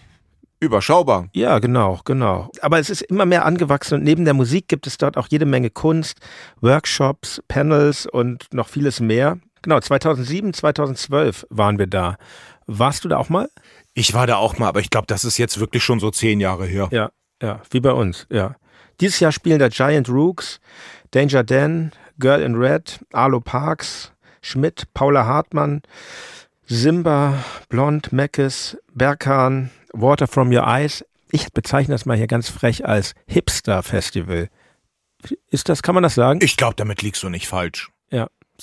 [0.60, 1.27] Überschaubar.
[1.34, 2.49] ja, genau, genau.
[2.62, 5.45] Aber es ist immer mehr angewachsen und neben der Musik gibt es dort auch jede
[5.45, 6.19] Menge Kunst,
[6.62, 9.39] Workshops, Panels und noch vieles mehr.
[9.62, 12.17] Genau, 2007, 2012 waren wir da.
[12.67, 13.49] Warst du da auch mal?
[13.93, 16.39] Ich war da auch mal, aber ich glaube, das ist jetzt wirklich schon so zehn
[16.39, 16.89] Jahre her.
[16.91, 18.56] Ja, ja, wie bei uns, ja.
[19.02, 20.60] Dieses Jahr spielen da Giant Rooks,
[21.12, 25.82] Danger Dan, Girl in Red, Arlo Parks, Schmidt, Paula Hartmann,
[26.65, 31.06] Simba, Blond, Meckes, Berkan, Water from Your Eyes.
[31.31, 34.50] Ich bezeichne das mal hier ganz frech als Hipster-Festival.
[35.50, 36.40] Ist das, kann man das sagen?
[36.44, 37.90] Ich glaube, damit liegst du nicht falsch.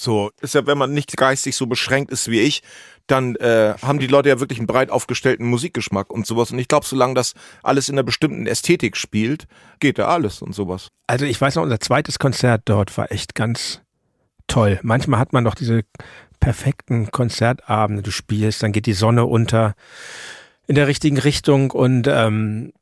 [0.01, 2.63] So, ist ja, wenn man nicht geistig so beschränkt ist wie ich,
[3.07, 6.53] dann äh, haben die Leute ja wirklich einen breit aufgestellten Musikgeschmack und sowas.
[6.53, 9.47] Und ich glaube, solange das alles in einer bestimmten Ästhetik spielt,
[9.79, 10.89] geht da alles und sowas.
[11.07, 13.83] Also ich weiß noch, unser zweites Konzert dort war echt ganz
[14.47, 14.81] toll.
[14.83, 15.83] Manchmal hat man doch diese
[16.41, 18.03] perfekten Konzertabende.
[18.03, 19.75] Du spielst, dann geht die Sonne unter
[20.67, 22.73] in der richtigen Richtung und ähm,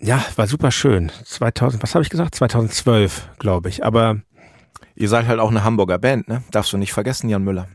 [0.00, 1.12] ja, war super schön.
[1.24, 2.34] 2000, was habe ich gesagt?
[2.34, 3.84] 2012, glaube ich.
[3.84, 4.22] Aber
[4.96, 6.42] Ihr seid halt auch eine Hamburger Band, ne?
[6.50, 7.68] Darfst du nicht vergessen, Jan Müller.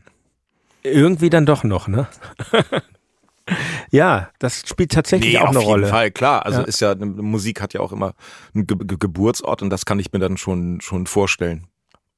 [0.82, 2.06] irgendwie dann doch noch, ne?
[3.90, 5.86] ja, das spielt tatsächlich auch auf eine jeden Rolle.
[5.88, 6.46] Fall, klar.
[6.46, 6.66] Also Ja.
[6.66, 8.14] ist ja, Musik hat ja auch immer
[8.54, 11.66] einen Ge Ge Geburtsort und das kann ich mir dann schon, schon vorstellen.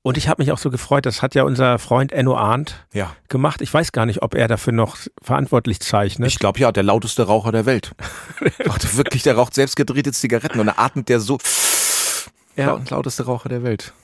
[0.04, 3.14] Und ich habe mich auch so gefreut, das hat ja unser Freund Enno Arndt Ja.
[3.28, 3.60] gemacht.
[3.62, 6.28] Ich weiß gar nicht, ob er dafür noch verantwortlich zeichnet.
[6.28, 7.92] Ich glaube ja, der lauteste Raucher der Welt.
[8.96, 11.38] Wirklich, der raucht selbst gedrehte Zigaretten und er atmet der so.
[12.56, 12.66] Ja.
[12.66, 13.94] Laut, lauteste Raucher der Welt.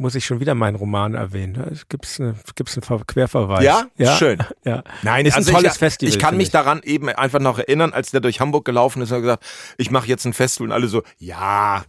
[0.00, 1.54] Muss ich schon wieder meinen Roman erwähnen.
[1.54, 3.62] Da gibt's eine, gibt's einen Ver- Querverweis.
[3.64, 3.86] Ja?
[3.96, 4.38] ja, Schön.
[4.64, 4.82] Ja.
[5.02, 6.12] Nein, ist ein also tolles ich, Festival.
[6.12, 9.16] Ich kann mich daran eben einfach noch erinnern, als der durch Hamburg gelaufen ist und
[9.16, 9.44] hat gesagt,
[9.78, 11.84] ich mache jetzt ein Festival und alle so, ja,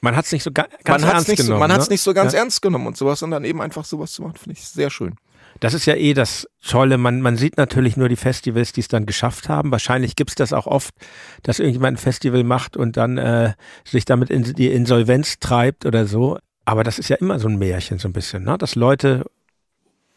[0.00, 1.60] Man hat es nicht so ga ganz man hat es ernst nicht, so, genommen.
[1.60, 1.94] man hat's ne?
[1.94, 2.38] nicht so ganz ja.
[2.40, 5.14] ernst genommen und sowas und dann eben einfach sowas zu machen, finde ich sehr schön.
[5.60, 6.98] Das ist ja eh das Tolle.
[6.98, 9.70] Man, man sieht natürlich nur die Festivals, die es dann geschafft haben.
[9.70, 10.94] Wahrscheinlich gibt's das auch oft,
[11.42, 13.52] dass irgendjemand ein Festival macht und dann äh,
[13.84, 16.38] sich damit in die Insolvenz treibt oder so.
[16.64, 18.56] Aber das ist ja immer so ein Märchen, so ein bisschen, ne?
[18.58, 19.24] dass Leute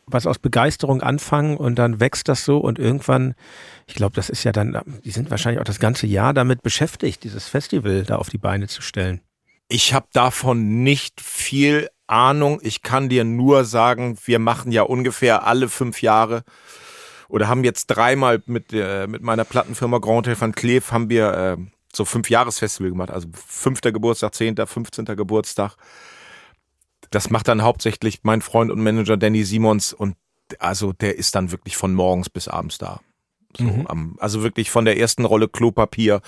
[0.10, 3.36] was aus Begeisterung anfangen und dann wächst das so und irgendwann,
[3.88, 7.26] ich glaube, das ist ja dann, die sind wahrscheinlich auch das ganze Jahr damit beschäftigt,
[7.26, 9.20] dieses Festival da auf die Beine zu stellen.
[9.68, 12.60] Ich habe davon nicht viel Ahnung.
[12.64, 16.44] Ich kann dir nur sagen, wir machen ja ungefähr alle fünf Jahre
[17.28, 21.34] oder haben jetzt dreimal mit, äh, mit meiner Plattenfirma Grand Hotel van Cleef haben wir
[21.34, 21.58] äh,
[21.94, 23.12] so fünf Jahresfestival gemacht.
[23.12, 25.04] Also fünfter Geburtstag, zehnter, 15.
[25.06, 25.76] Geburtstag.
[27.12, 30.16] Das macht dann hauptsächlich mein Freund und Manager Danny Simons und
[30.60, 33.00] also der ist dann wirklich von morgens bis abends da.
[33.58, 33.88] So, Mhm.
[33.88, 36.22] am, also wirklich von der ersten Rolle Klopapier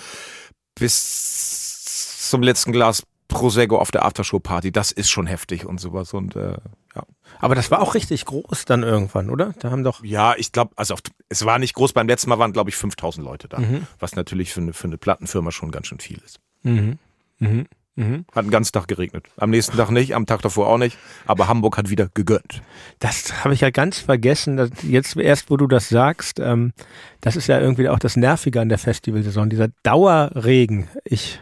[0.74, 4.72] bis zum letzten Glas Prosecco auf der Aftershow-Party.
[4.72, 6.12] Das ist schon heftig und sowas.
[6.12, 6.56] Und äh,
[6.96, 7.04] ja.
[7.38, 9.54] Aber das war auch richtig groß dann irgendwann, oder?
[9.60, 11.92] Da haben doch, Ja, ich glaube, also auf, es war nicht groß.
[11.92, 13.60] Beim letzten Mal waren, glaube ich, 5000 Leute da.
[13.60, 13.86] Mhm.
[14.00, 16.40] Was natürlich für eine, für eine Plattenfirma schon ganz schön viel ist.
[16.62, 16.98] mhm.
[17.38, 17.66] Mhm.
[17.96, 18.24] Mhm.
[18.34, 19.26] Hat den ganzen Tag geregnet.
[19.36, 20.96] Am nächsten Tag nicht, am Tag davor auch nicht.
[21.26, 22.62] Aber Hamburg hat wieder gegönnt.
[22.98, 24.70] Das habe ich ja ganz vergessen.
[24.82, 26.72] Jetzt erst, wo du das sagst, ähm,
[27.20, 30.88] das ist ja irgendwie auch das Nervige an der Festivalsaison, dieser Dauerregen.
[31.04, 31.40] Ich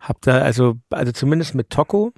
[0.00, 2.12] habe da also, also zumindest mit Toko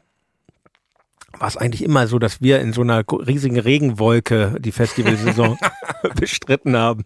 [1.39, 5.59] war es eigentlich immer so, dass wir in so einer riesigen Regenwolke die Festivalsaison
[6.17, 7.05] bestritten haben.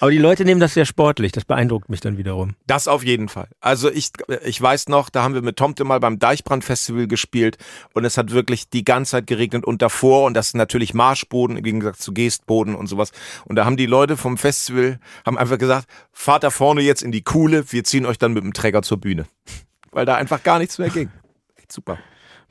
[0.00, 1.32] Aber die Leute nehmen das sehr sportlich.
[1.32, 2.54] Das beeindruckt mich dann wiederum.
[2.66, 3.48] Das auf jeden Fall.
[3.60, 4.10] Also ich,
[4.44, 7.58] ich weiß noch, da haben wir mit Tomte mal beim Deichbrand-Festival gespielt
[7.92, 11.56] und es hat wirklich die ganze Zeit geregnet und davor und das ist natürlich Marschboden
[11.56, 13.12] im Gegensatz zu Geestboden und sowas.
[13.44, 17.12] Und da haben die Leute vom Festival haben einfach gesagt, fahrt da vorne jetzt in
[17.12, 19.26] die Kuhle, wir ziehen euch dann mit dem Träger zur Bühne.
[19.90, 21.10] Weil da einfach gar nichts mehr ging.
[21.68, 21.98] Super.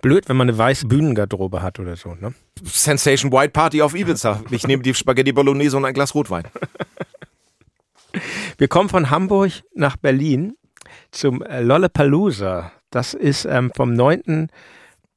[0.01, 2.33] Blöd, wenn man eine weiße Bühnengarderobe hat oder so, ne?
[2.63, 4.41] Sensation White Party auf Ibiza.
[4.49, 6.43] Ich nehme die Spaghetti Bolognese und ein Glas Rotwein.
[8.57, 10.55] Wir kommen von Hamburg nach Berlin
[11.11, 12.71] zum äh, Lollapalooza.
[12.89, 14.47] Das ist ähm, vom 9.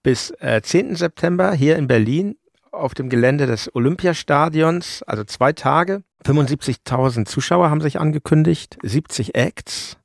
[0.03, 0.97] bis äh, 10.
[0.97, 2.37] September hier in Berlin
[2.71, 6.03] auf dem Gelände des Olympiastadions, also zwei Tage.
[6.25, 9.99] 75.000 Zuschauer haben sich angekündigt, 70 Acts.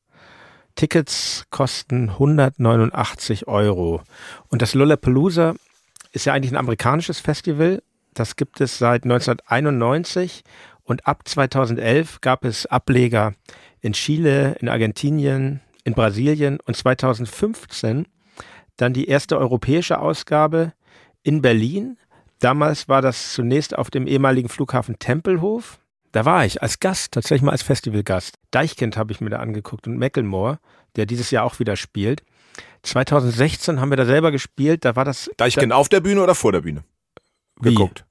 [0.79, 4.01] Tickets kosten 189 Euro.
[4.47, 5.55] Und das Lollapalooza
[6.13, 7.83] ist ja eigentlich ein amerikanisches Festival.
[8.13, 10.45] Das gibt es seit 1991
[10.85, 13.33] und ab 2011 gab es Ableger
[13.81, 18.07] in Chile, in Argentinien, in Brasilien und 2015
[18.77, 20.71] dann die erste europäische Ausgabe
[21.23, 21.97] in Berlin.
[22.39, 25.77] Damals war das zunächst auf dem ehemaligen Flughafen Tempelhof.
[26.11, 28.37] Da war ich als Gast, tatsächlich mal als Festivalgast.
[28.51, 30.59] Deichkind habe ich mir da angeguckt und Macklemore,
[30.95, 32.23] der dieses Jahr auch wieder spielt.
[32.83, 36.51] 2016 haben wir da selber gespielt, da war das Deichkind auf der Bühne oder vor
[36.51, 36.83] der Bühne?
[37.61, 37.69] Wie?
[37.69, 38.05] Geguckt.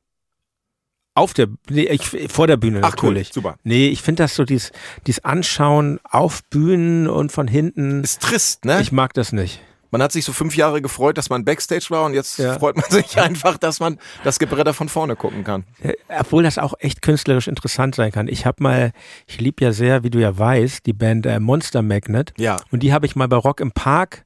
[1.14, 3.32] auf der nee, ich, vor der Bühne Ach cool, natürlich.
[3.32, 3.56] super.
[3.64, 4.72] Nee, ich finde das so dieses,
[5.06, 8.04] dieses Anschauen auf Bühnen und von hinten.
[8.04, 8.80] Ist trist, ne?
[8.80, 9.60] Ich mag das nicht.
[9.90, 12.58] Man hat sich so fünf Jahre gefreut, dass man Backstage war und jetzt Ja.
[12.58, 15.64] freut man sich einfach, dass man das Gebretter von vorne gucken kann.
[15.82, 18.28] Äh, Obwohl das auch echt künstlerisch interessant sein kann.
[18.28, 18.92] Ich habe mal,
[19.26, 22.32] ich liebe ja sehr, wie du ja weißt, die Band äh, Monster Magnet.
[22.38, 22.56] Ja.
[22.70, 24.24] Und die habe ich mal bei Rock im Park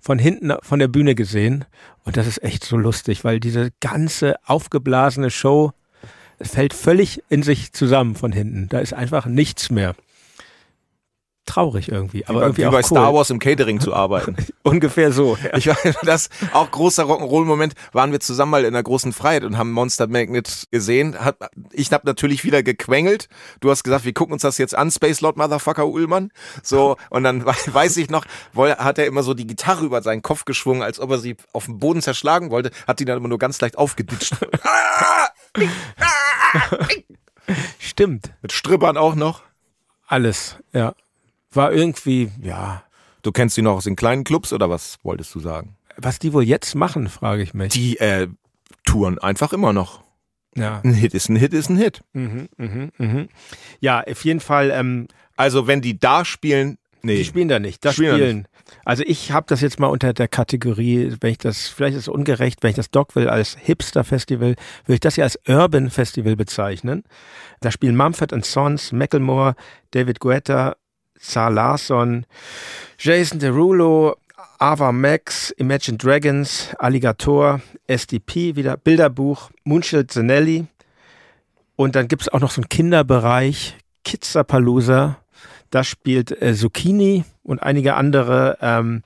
[0.00, 1.64] von hinten von der Bühne gesehen.
[2.04, 5.72] Und das ist echt so lustig, weil diese ganze aufgeblasene Show
[6.40, 8.68] fällt völlig in sich zusammen von hinten.
[8.68, 9.94] Da ist einfach nichts mehr.
[11.48, 12.82] Traurig irgendwie, aber wie bei, irgendwie wie bei cool.
[12.84, 14.36] Star Wars im Catering zu arbeiten.
[14.62, 15.38] Ungefähr so.
[15.42, 15.56] Ja.
[15.56, 19.56] Ich weiß, das auch großer Rock'n'Roll-Moment, waren wir zusammen mal in der großen Freiheit und
[19.56, 21.18] haben Monster Magnet gesehen.
[21.18, 21.36] Hat,
[21.72, 23.28] ich habe natürlich wieder gequengelt.
[23.60, 26.30] Du hast gesagt, wir gucken uns das jetzt an, Space Lord Motherfucker Ullmann.
[26.62, 30.20] So, und dann we- weiß ich noch, hat er immer so die Gitarre über seinen
[30.20, 33.28] Kopf geschwungen, als ob er sie auf dem Boden zerschlagen wollte, hat die dann immer
[33.28, 34.34] nur ganz leicht aufgeditscht.
[37.78, 38.30] Stimmt.
[38.42, 39.42] Mit Strippern auch noch.
[40.06, 40.94] Alles, ja.
[41.52, 42.82] War irgendwie, ja.
[43.22, 45.76] Du kennst die noch aus den kleinen Clubs oder was wolltest du sagen?
[45.96, 47.72] Was die wohl jetzt machen, frage ich mich.
[47.72, 48.28] Die äh,
[48.84, 50.02] touren einfach immer noch.
[50.54, 50.80] ja.
[50.84, 52.02] Ein Hit ist ein Hit ist ein Hit.
[52.12, 53.28] Mhm, mhm, mhm.
[53.80, 57.16] Ja, auf jeden Fall, ähm, Also wenn die da spielen, nee.
[57.16, 57.84] die spielen da nicht.
[57.84, 58.48] Das Spielen da spielen.
[58.84, 62.08] Also ich habe das jetzt mal unter der Kategorie, wenn ich das, vielleicht ist es
[62.08, 66.36] ungerecht, wenn ich das Doc will als Hipster-Festival, würde ich das ja als Urban Festival
[66.36, 67.02] bezeichnen.
[67.60, 69.54] Da spielen Mumford Sons, Macklemore,
[69.90, 70.76] David Guetta,
[71.20, 72.26] Zar Larsson,
[72.98, 74.16] Jason Derulo,
[74.58, 80.66] Ava Max, Imagine Dragons, Alligator, SDP, wieder Bilderbuch, Moonshield Zanelli.
[81.76, 85.18] Und dann gibt's auch noch so einen Kinderbereich, Kidzapalooza.
[85.70, 88.58] Da spielt äh, Zucchini und einige andere.
[88.60, 89.02] Ähm,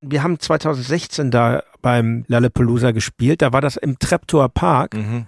[0.00, 3.42] wir haben 2016 da beim Lollapalooza gespielt.
[3.42, 4.94] Da war das im Treptower Park.
[4.94, 5.26] Mhm.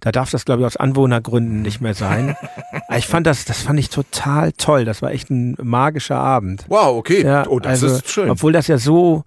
[0.00, 2.36] Da darf das, glaube ich, aus Anwohnergründen nicht mehr sein.
[2.96, 4.86] Ich fand das, das fand ich total toll.
[4.86, 6.64] Das war echt ein magischer Abend.
[6.68, 7.22] Wow, okay.
[7.22, 8.30] Ja, oh, das also, ist schön.
[8.30, 9.24] Obwohl das ja so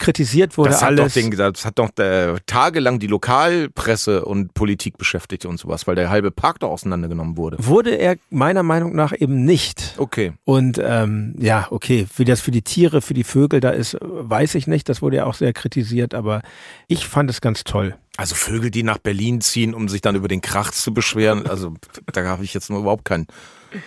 [0.00, 1.14] kritisiert wurde, Das hat, alles.
[1.14, 5.94] doch den, das hat doch äh, tagelang die Lokalpresse und Politik beschäftigt und sowas, weil
[5.94, 7.58] der halbe Park doch auseinandergenommen wurde.
[7.60, 9.94] wurde er meiner Meinung nach eben nicht.
[9.98, 10.32] Okay.
[10.44, 14.56] Und ähm, ja, okay, wie das für die Tiere, für die Vögel da ist, weiß
[14.56, 14.88] ich nicht.
[14.88, 16.42] Das wurde ja auch sehr kritisiert, aber
[16.88, 17.94] ich fand es ganz toll.
[18.20, 21.72] Also Vögel, die nach Berlin ziehen, um sich dann über den Krach zu beschweren, also
[22.12, 23.26] da habe ich jetzt nur überhaupt kein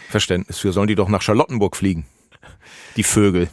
[0.10, 0.74] Verständnis für.
[0.74, 2.08] Sollen die doch nach Charlottenburg fliegen?
[2.98, 3.48] Die Vögel.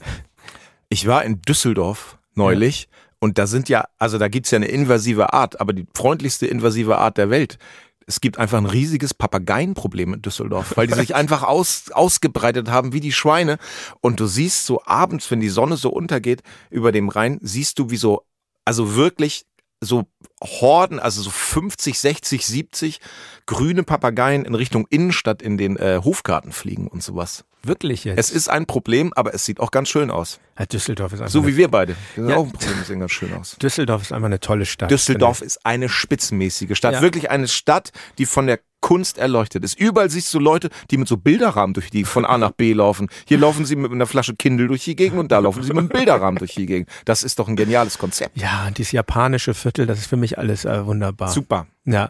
[0.89, 5.35] Ich war in Düsseldorf neulich und da sind ja, also da gibt's ja eine invasive
[5.35, 7.59] Art, aber die freundlichste invasive Art der Welt.
[8.07, 12.95] Es gibt einfach ein riesiges Papageienproblem in Düsseldorf, weil die sich einfach aus, ausgebreitet haben
[12.95, 13.59] wie die Schweine.
[14.01, 17.91] Und du siehst so abends, wenn die Sonne so untergeht über dem Rhein, siehst du
[17.91, 18.25] wie so,
[18.65, 19.45] also wirklich
[19.81, 20.07] so
[20.43, 23.01] Horden, also so 50, 60, 70
[23.47, 27.45] grüne Papageien in Richtung Innenstadt in den äh, Hofgarten fliegen und sowas.
[27.63, 28.19] Wirklich jetzt.
[28.19, 30.41] Es ist ein Problem, aber es sieht auch ganz schön aus.
[30.59, 31.95] ja, Düsseldorf ist einfach So wie wir beide.
[32.15, 32.37] Wir sind Ja.
[32.39, 33.57] auch ein Problem, sehen ganz schön aus.
[33.63, 34.91] Düsseldorf ist einfach eine tolle Stadt.
[34.91, 36.95] Düsseldorf ist eine spitzenmäßige Stadt.
[36.95, 37.03] Ja.
[37.03, 39.79] Wirklich eine Stadt, die von der Kunst erleuchtet ist.
[39.79, 43.09] Überall siehst du Leute, die mit so Bilderrahmen durch die von A nach B laufen.
[43.27, 45.79] Hier laufen sie mit einer Flasche Kindle durch die Gegend und da laufen sie mit
[45.79, 46.89] einem Bilderrahmen durch die Gegend.
[47.05, 48.39] Das ist doch ein geniales Konzept.
[48.39, 51.29] Ja, dieses japanische Viertel, das ist für mich alles äh, wunderbar.
[51.29, 51.67] Super.
[51.85, 52.09] Ja.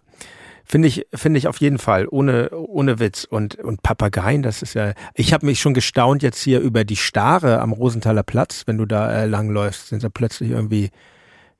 [0.70, 3.24] Finde ich, finde ich auf jeden Fall, ohne, ohne Witz.
[3.24, 6.94] Und, und Papageien, das ist ja, ich habe mich schon gestaunt jetzt hier über die
[6.94, 10.90] Stare am Rosenthaler Platz, wenn du da äh, langläufst, sind da plötzlich irgendwie,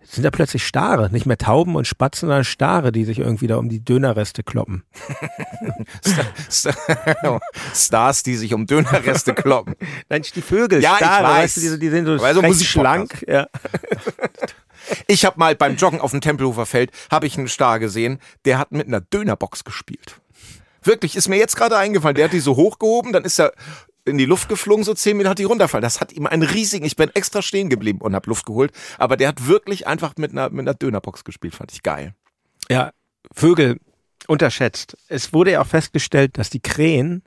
[0.01, 3.57] sind da plötzlich Stare, nicht mehr Tauben und Spatzen, sondern Stare, die sich irgendwie da
[3.57, 4.85] um die Dönerreste kloppen.
[7.75, 9.75] Stars, die sich um Dönerreste kloppen.
[10.09, 11.43] Nein, die Vögel, Ja, ich Stare, weiß.
[11.43, 13.25] weißt du, die, die sind so Aber so recht schlank.
[13.27, 13.49] Ja.
[15.07, 18.59] Ich habe mal beim Joggen auf dem Tempelhofer Feld, habe ich einen Star gesehen, der
[18.59, 20.21] hat mit einer Dönerbox gespielt.
[20.83, 22.15] Wirklich, ist mir jetzt gerade eingefallen.
[22.15, 23.53] Der hat die so hochgehoben, dann ist er
[24.05, 25.83] in die Luft geflogen, so zehn Meter hat die runterfallen.
[25.83, 29.17] Das hat ihm einen riesigen, ich bin extra stehen geblieben und habe Luft geholt, aber
[29.17, 32.15] der hat wirklich einfach mit einer, mit einer Dönerbox gespielt, fand ich geil.
[32.69, 32.93] Ja,
[33.33, 33.79] Vögel
[34.27, 34.97] unterschätzt.
[35.09, 37.23] Es wurde ja auch festgestellt, dass die Krähen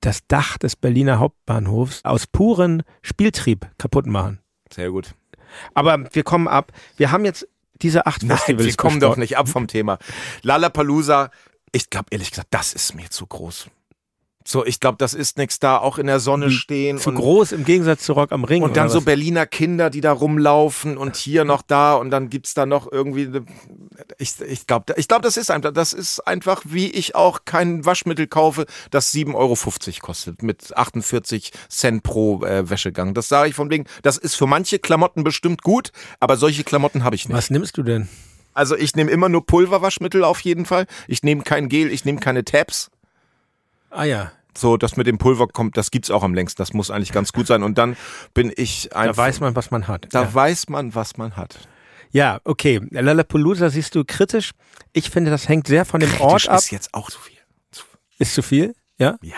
[0.00, 4.40] das Dach des Berliner Hauptbahnhofs aus puren Spieltrieb kaputt machen.
[4.72, 5.14] Sehr gut.
[5.74, 6.72] Aber wir kommen ab.
[6.96, 7.46] Wir haben jetzt
[7.82, 8.66] diese acht Nein, Festivals.
[8.66, 9.12] wir kommen besprochen.
[9.12, 9.98] doch nicht ab vom Thema.
[10.42, 11.30] Lollapalooza,
[11.72, 13.68] ich glaube ehrlich gesagt, das ist mir zu groß.
[14.46, 16.98] So, ich glaube, das ist nichts da, auch in der Sonne stehen.
[16.98, 18.62] Zu groß im Gegensatz zu Rock am Ring.
[18.62, 19.04] Und dann so was?
[19.06, 23.26] Berliner Kinder, die da rumlaufen und hier noch da und dann gibt's da noch irgendwie.
[23.28, 23.46] ne-
[24.18, 27.86] Ich, ich glaube, ich glaub, das ist einfach, das ist einfach, wie ich auch kein
[27.86, 29.56] Waschmittel kaufe, das 7,50 Euro
[30.02, 33.14] kostet mit 48 Cent pro äh, Wäschegang.
[33.14, 35.90] Das sage ich von wegen, das ist für manche Klamotten bestimmt gut,
[36.20, 37.36] aber solche Klamotten habe ich nicht.
[37.36, 38.08] Was nimmst du denn?
[38.52, 40.86] Also ich nehme immer nur Pulverwaschmittel auf jeden Fall.
[41.08, 42.90] Ich nehme kein Gel, ich nehme keine Tabs.
[43.94, 46.58] Ah ja, So, das mit dem Pulver kommt, das gibt's auch am längsten.
[46.60, 47.62] Das muss eigentlich ganz gut sein.
[47.62, 47.96] Und dann
[48.34, 49.16] bin ich da einfach.
[49.16, 50.06] weiß man, was man hat.
[50.12, 50.34] Da ja.
[50.34, 51.68] weiß man, was man hat.
[52.10, 52.80] ja, okay.
[52.90, 54.50] Lollapalooza siehst du kritisch.
[54.92, 56.58] Ich finde, das hängt sehr von dem Ort Kritisch ab.
[56.58, 57.38] ist jetzt auch zu viel.
[57.72, 57.84] Zu-
[58.18, 58.74] Ist zu viel?
[58.98, 59.16] Ja?
[59.22, 59.34] Ja.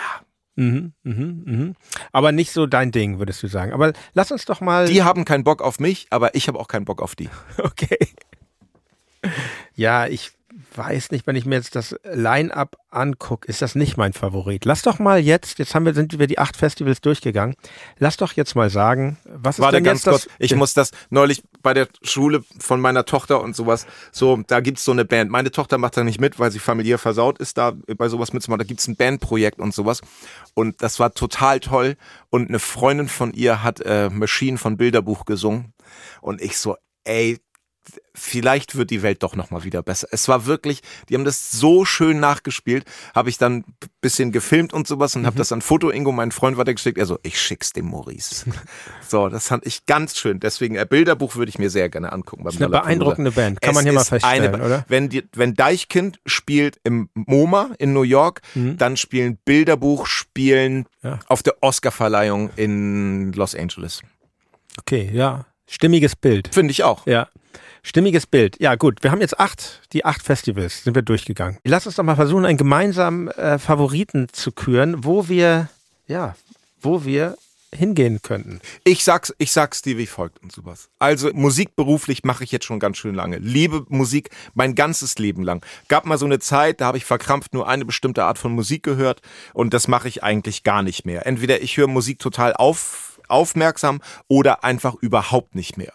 [0.55, 1.75] Mhm, mhm, mhm.
[2.11, 3.73] Aber nicht so dein Ding, würdest du sagen.
[3.73, 4.87] Aber lass uns doch mal.
[4.87, 7.29] Die haben keinen Bock auf mich, aber ich habe auch keinen Bock auf die.
[7.59, 7.97] Okay.
[9.75, 10.31] Ja, ich
[10.77, 14.65] weiß nicht, wenn ich mir jetzt das Line-Up angucke, ist das nicht mein Favorit.
[14.65, 17.55] Lass doch mal jetzt, jetzt haben wir, sind wir die acht Festivals durchgegangen.
[17.97, 20.21] Lass doch jetzt mal sagen, was ist Warte denn ganz jetzt das?
[20.23, 24.59] kurz, ich muss das neulich bei der Schule von meiner Tochter und sowas, so, da
[24.59, 25.31] gibt's so eine Band.
[25.31, 28.59] Meine Tochter macht da nicht mit, weil sie familiär versaut ist, da bei sowas mitzumachen.
[28.59, 30.01] Da gibt's ein Bandprojekt und sowas.
[30.53, 31.95] Und das war total toll.
[32.29, 35.73] Und eine Freundin von ihr hat äh, Machine von Bilderbuch gesungen.
[36.21, 37.39] Und ich so, ey,
[38.13, 40.07] vielleicht wird die Welt doch noch mal wieder besser.
[40.11, 43.63] Es war wirklich, die haben das so schön nachgespielt, habe ich dann
[44.01, 45.27] bisschen gefilmt und sowas und mhm.
[45.27, 46.97] habe das an Foto Ingo, mein Freund, weitergeschickt.
[46.97, 48.45] Er so, ich schick's dem Maurice.
[49.07, 50.39] so, das fand ich ganz schön.
[50.39, 52.43] Deswegen, ein Bilderbuch würde ich mir sehr gerne angucken.
[52.43, 54.85] Das ist eine beeindruckende Band, kann es man hier mal feststellen, eine, oder?
[54.87, 58.77] Wenn, die, wenn Deichkind spielt im MoMA in New York, mhm.
[58.77, 61.19] dann spielen Bilderbuch, spielen ja.
[61.27, 64.01] auf der Oscarverleihung in Los Angeles.
[64.79, 65.45] Okay, ja.
[65.67, 66.49] Stimmiges Bild.
[66.53, 67.05] Finde ich auch.
[67.05, 67.27] Ja.
[67.83, 68.59] Stimmiges Bild.
[68.59, 69.03] Ja, gut.
[69.03, 71.59] Wir haben jetzt acht, die acht Festivals sind wir durchgegangen.
[71.63, 75.69] Lass uns doch mal versuchen, einen gemeinsamen äh, Favoriten zu küren, wo wir,
[76.07, 76.35] ja,
[76.81, 77.37] wo wir
[77.75, 78.61] hingehen könnten.
[78.83, 80.89] Ich sag's, ich sag's dir wie folgt und sowas.
[80.99, 83.37] Also Musik beruflich mache ich jetzt schon ganz schön lange.
[83.37, 85.65] Liebe Musik mein ganzes Leben lang.
[85.87, 88.83] Gab mal so eine Zeit, da habe ich verkrampft nur eine bestimmte Art von Musik
[88.83, 89.21] gehört
[89.53, 91.25] und das mache ich eigentlich gar nicht mehr.
[91.25, 93.99] Entweder ich höre Musik total auf aufmerksam
[94.29, 95.91] oder einfach überhaupt nicht mehr.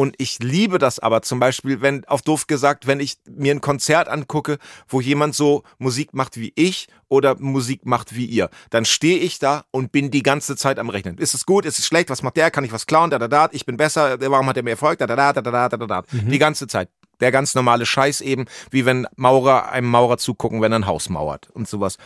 [0.00, 3.60] Und ich liebe das aber zum Beispiel, wenn, auf doof gesagt, wenn ich mir ein
[3.60, 8.84] Konzert angucke, wo jemand so Musik macht wie ich oder Musik macht wie ihr, dann
[8.84, 11.18] stehe ich da und bin die ganze Zeit am Rechnen.
[11.18, 11.64] Ist es gut?
[11.64, 12.10] Ist es schlecht?
[12.10, 12.52] Was macht der?
[12.52, 13.10] Kann ich was klauen?
[13.10, 13.48] Da, da, da.
[13.50, 14.20] Ich bin besser.
[14.20, 15.00] Warum hat er mehr Erfolg?
[15.00, 16.02] Da, da, da, da, da, da, da, da.
[16.12, 16.30] Mhm.
[16.30, 16.90] Die ganze Zeit.
[17.18, 21.08] Der ganz normale Scheiß eben, wie wenn Maurer einem Maurer zugucken, wenn er ein Haus
[21.08, 21.98] mauert und sowas.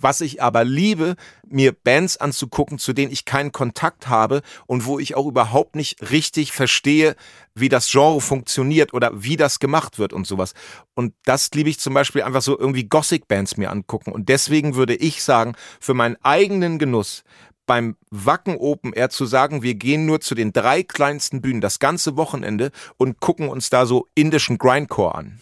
[0.00, 1.16] Was ich aber liebe,
[1.48, 6.10] mir Bands anzugucken, zu denen ich keinen Kontakt habe und wo ich auch überhaupt nicht
[6.10, 7.16] richtig verstehe,
[7.54, 10.54] wie das Genre funktioniert oder wie das gemacht wird und sowas.
[10.94, 14.12] Und das liebe ich zum Beispiel einfach so irgendwie Gothic-Bands mir angucken.
[14.12, 17.24] Und deswegen würde ich sagen, für meinen eigenen Genuss
[17.68, 21.78] beim Wacken Open Air zu sagen, wir gehen nur zu den drei kleinsten Bühnen das
[21.78, 25.38] ganze Wochenende und gucken uns da so indischen Grindcore an.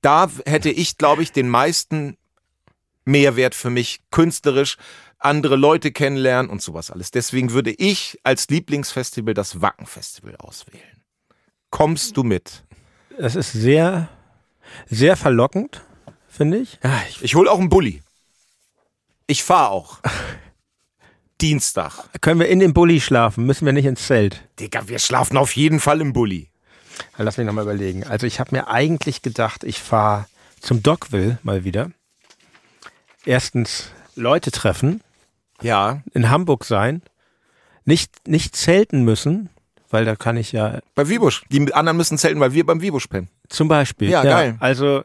[0.00, 2.16] Da hätte ich, glaube ich, den meisten
[3.04, 4.76] Mehrwert für mich künstlerisch,
[5.18, 7.10] andere Leute kennenlernen und sowas alles.
[7.10, 11.02] Deswegen würde ich als Lieblingsfestival das Wacken-Festival auswählen.
[11.70, 12.64] Kommst du mit?
[13.18, 14.08] Es ist sehr,
[14.86, 15.82] sehr verlockend,
[16.28, 16.78] finde ich.
[16.82, 17.22] Ja, ich.
[17.22, 18.02] Ich hole auch einen Bulli.
[19.26, 19.98] Ich fahre auch.
[21.40, 21.92] Dienstag.
[22.20, 23.46] Können wir in dem Bulli schlafen?
[23.46, 24.42] Müssen wir nicht ins Zelt?
[24.58, 26.50] Digga, wir schlafen auf jeden Fall im Bulli.
[27.16, 28.04] Lass mich nochmal überlegen.
[28.04, 30.26] Also ich habe mir eigentlich gedacht, ich fahre
[30.60, 31.90] zum Dockville mal wieder
[33.24, 35.00] erstens Leute treffen.
[35.62, 36.02] Ja.
[36.12, 37.02] In Hamburg sein.
[37.84, 39.48] Nicht, nicht zelten müssen,
[39.90, 40.80] weil da kann ich ja.
[40.94, 41.42] Bei Wiebusch.
[41.50, 43.28] Die anderen müssen zelten, weil wir beim Wiebusch pennen.
[43.48, 44.10] Zum Beispiel.
[44.10, 44.56] Ja, ja, geil.
[44.60, 45.02] Also,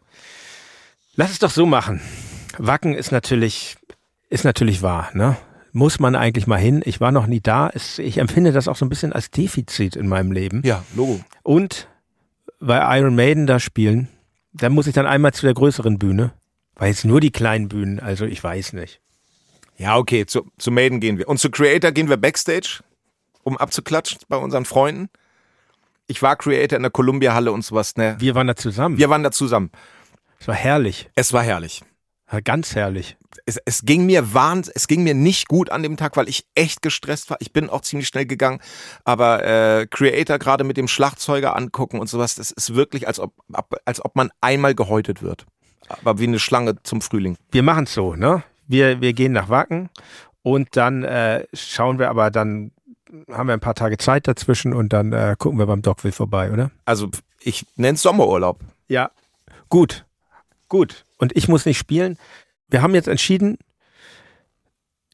[1.15, 2.01] lass es doch so machen.
[2.57, 3.75] Wacken ist natürlich,
[4.29, 5.35] ist natürlich wahr, ne?
[5.71, 6.81] Muss man eigentlich mal hin.
[6.85, 7.69] Ich war noch nie da.
[7.73, 10.61] Es, ich empfinde das auch so ein bisschen als Defizit in meinem Leben.
[10.63, 11.19] Ja, Logo.
[11.43, 11.89] Und
[12.59, 14.07] weil Iron Maiden da spielen,
[14.53, 16.31] da muss ich dann einmal zu der größeren Bühne.
[16.75, 19.01] Weil jetzt nur die kleinen Bühnen, also ich weiß nicht.
[19.77, 21.27] Ja, okay, zu, zu Maiden gehen wir.
[21.27, 22.81] Und zu Creator gehen wir Backstage,
[23.43, 25.09] um abzuklatschen bei unseren Freunden.
[26.07, 28.15] Ich war Creator in der Columbia-Halle und sowas, ne?
[28.19, 28.97] Wir waren da zusammen.
[28.97, 29.71] Wir waren da zusammen.
[30.39, 31.09] Es war herrlich.
[31.15, 31.81] Es war herrlich.
[32.31, 33.17] Ja, ganz herrlich.
[33.45, 36.47] Es, es ging mir wahns, es ging mir nicht gut an dem Tag, weil ich
[36.55, 37.37] echt gestresst war.
[37.39, 38.59] Ich bin auch ziemlich schnell gegangen,
[39.03, 43.33] aber äh, Creator gerade mit dem Schlagzeuger angucken und sowas, das ist wirklich, als ob,
[43.85, 45.45] als ob man einmal gehäutet wird
[45.87, 47.37] aber wie eine Schlange zum Frühling.
[47.51, 48.43] Wir machen es so, ne?
[48.67, 49.89] Wir, wir gehen nach Wacken
[50.41, 52.71] und dann äh, schauen wir aber dann
[53.31, 56.51] haben wir ein paar Tage Zeit dazwischen und dann äh, gucken wir beim Dockville vorbei,
[56.51, 56.71] oder?
[56.85, 57.09] Also
[57.39, 58.59] ich nenne es Sommerurlaub.
[58.87, 59.11] Ja,
[59.69, 60.05] gut,
[60.67, 61.05] gut.
[61.17, 62.17] Und ich muss nicht spielen.
[62.67, 63.57] Wir haben jetzt entschieden,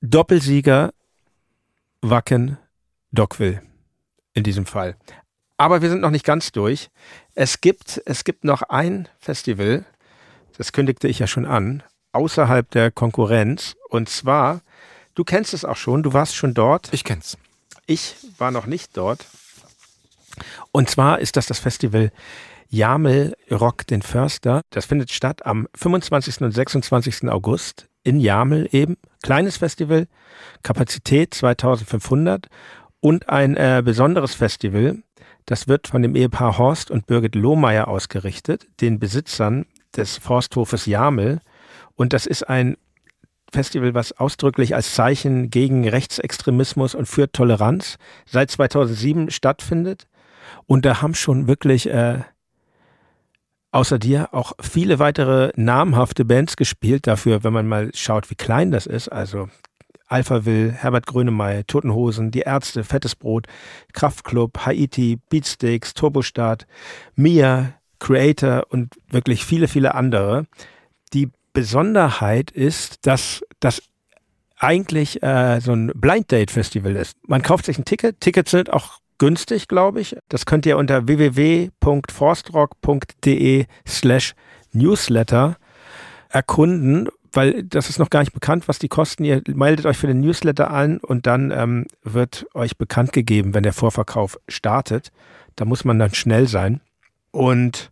[0.01, 0.93] Doppelsieger
[2.01, 2.57] Wacken
[3.11, 3.61] Dockville
[4.33, 4.95] in diesem Fall.
[5.57, 6.89] Aber wir sind noch nicht ganz durch.
[7.35, 9.85] Es gibt, es gibt noch ein Festival,
[10.57, 11.83] das kündigte ich ja schon an,
[12.13, 13.75] außerhalb der Konkurrenz.
[13.89, 14.61] Und zwar,
[15.15, 16.89] du kennst es auch schon, du warst schon dort.
[16.91, 17.37] Ich kenn's.
[17.85, 19.25] Ich war noch nicht dort.
[20.71, 22.11] Und zwar ist das das Festival
[22.69, 24.61] Jamel Rock den Förster.
[24.69, 26.41] Das findet statt am 25.
[26.41, 27.29] und 26.
[27.29, 28.97] August in Jamel eben.
[29.21, 30.07] Kleines Festival,
[30.63, 32.47] Kapazität 2500
[33.01, 35.03] und ein äh, besonderes Festival.
[35.45, 39.65] Das wird von dem Ehepaar Horst und Birgit Lohmeier ausgerichtet, den Besitzern
[39.97, 41.39] des Forsthofes Jamel.
[41.95, 42.77] Und das ist ein
[43.51, 50.07] Festival, was ausdrücklich als Zeichen gegen Rechtsextremismus und für Toleranz seit 2007 stattfindet.
[50.65, 52.19] Und da haben schon wirklich äh,
[53.71, 57.07] außer dir auch viele weitere namhafte Bands gespielt.
[57.07, 59.09] Dafür, wenn man mal schaut, wie klein das ist.
[59.09, 59.49] Also
[60.07, 63.47] Alpha Will, Herbert Grönemeyer, Totenhosen, Die Ärzte, Fettes Brot,
[63.93, 66.67] Kraftklub, Haiti, Beatsteaks, Turbostart,
[67.15, 70.45] Mia, Creator und wirklich viele, viele andere.
[71.13, 73.81] Die Besonderheit ist, dass das
[74.57, 77.17] eigentlich äh, so ein Blind Date Festival ist.
[77.27, 78.19] Man kauft sich ein Ticket.
[78.19, 80.15] Tickets sind auch günstig, glaube ich.
[80.29, 84.33] Das könnt ihr unter www.forstrock.de slash
[84.73, 85.57] newsletter
[86.29, 89.23] erkunden, weil das ist noch gar nicht bekannt, was die kosten.
[89.23, 93.63] Ihr meldet euch für den Newsletter an und dann ähm, wird euch bekannt gegeben, wenn
[93.63, 95.11] der Vorverkauf startet.
[95.55, 96.81] Da muss man dann schnell sein.
[97.31, 97.91] Und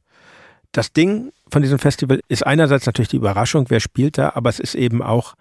[0.71, 4.59] das Ding von diesem Festival ist einerseits natürlich die Überraschung, wer spielt da, aber es
[4.59, 5.35] ist eben auch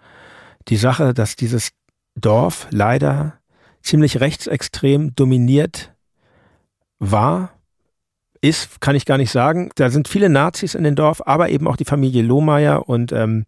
[0.67, 1.69] die Sache, dass dieses
[2.15, 3.39] Dorf leider
[3.81, 5.93] ziemlich rechtsextrem dominiert
[6.99, 7.53] war,
[8.41, 9.69] ist, kann ich gar nicht sagen.
[9.75, 13.45] Da sind viele Nazis in dem Dorf, aber eben auch die Familie Lohmeier und ähm,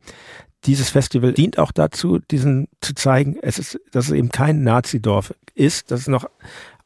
[0.65, 5.33] dieses Festival dient auch dazu, diesen zu zeigen, es ist, dass es eben kein Nazidorf
[5.55, 6.29] ist, dass es noch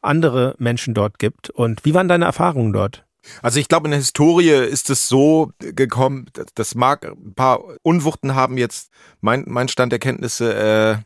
[0.00, 1.50] andere Menschen dort gibt.
[1.50, 3.05] Und wie waren deine Erfahrungen dort?
[3.42, 8.34] Also ich glaube, in der Historie ist es so gekommen, das mag ein paar Unwuchten
[8.34, 11.02] haben jetzt, mein, mein Stand der Kenntnisse,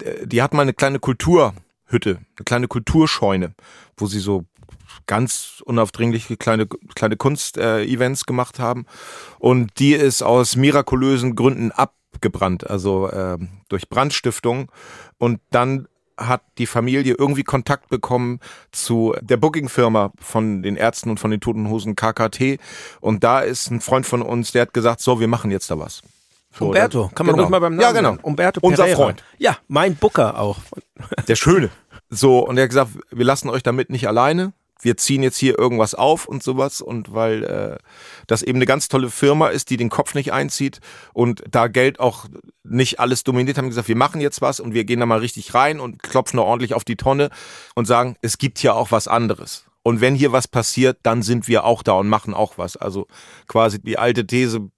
[0.00, 1.54] äh, die hat mal eine kleine Kulturhütte,
[2.06, 3.54] eine kleine Kulturscheune,
[3.96, 4.44] wo sie so
[5.06, 8.86] ganz unaufdringliche kleine, kleine Kunst-Events äh, gemacht haben.
[9.38, 13.38] Und die ist aus mirakulösen Gründen abgebrannt, also äh,
[13.68, 14.70] durch Brandstiftung.
[15.18, 15.88] Und dann
[16.18, 18.40] hat die Familie irgendwie Kontakt bekommen
[18.70, 22.58] zu der Booking-Firma von den Ärzten und von den Toten Hosen KKT.
[23.00, 25.78] Und da ist ein Freund von uns, der hat gesagt, so, wir machen jetzt da
[25.78, 26.02] was.
[26.54, 27.44] So, Umberto, kann man genau.
[27.44, 28.16] ruhig mal beim Namen Ja, genau.
[28.22, 29.24] Umberto Unser Freund.
[29.38, 30.58] Ja, mein Booker auch.
[31.28, 31.70] Der Schöne.
[32.10, 34.52] So, und er hat gesagt, wir lassen euch damit nicht alleine
[34.82, 37.78] wir ziehen jetzt hier irgendwas auf und sowas und weil äh,
[38.26, 40.80] das eben eine ganz tolle Firma ist, die den Kopf nicht einzieht
[41.12, 42.26] und da Geld auch
[42.64, 45.54] nicht alles dominiert, haben gesagt, wir machen jetzt was und wir gehen da mal richtig
[45.54, 47.30] rein und klopfen da ordentlich auf die Tonne
[47.74, 49.64] und sagen, es gibt hier auch was anderes.
[49.84, 52.76] Und wenn hier was passiert, dann sind wir auch da und machen auch was.
[52.76, 53.08] Also
[53.48, 54.70] quasi die alte These,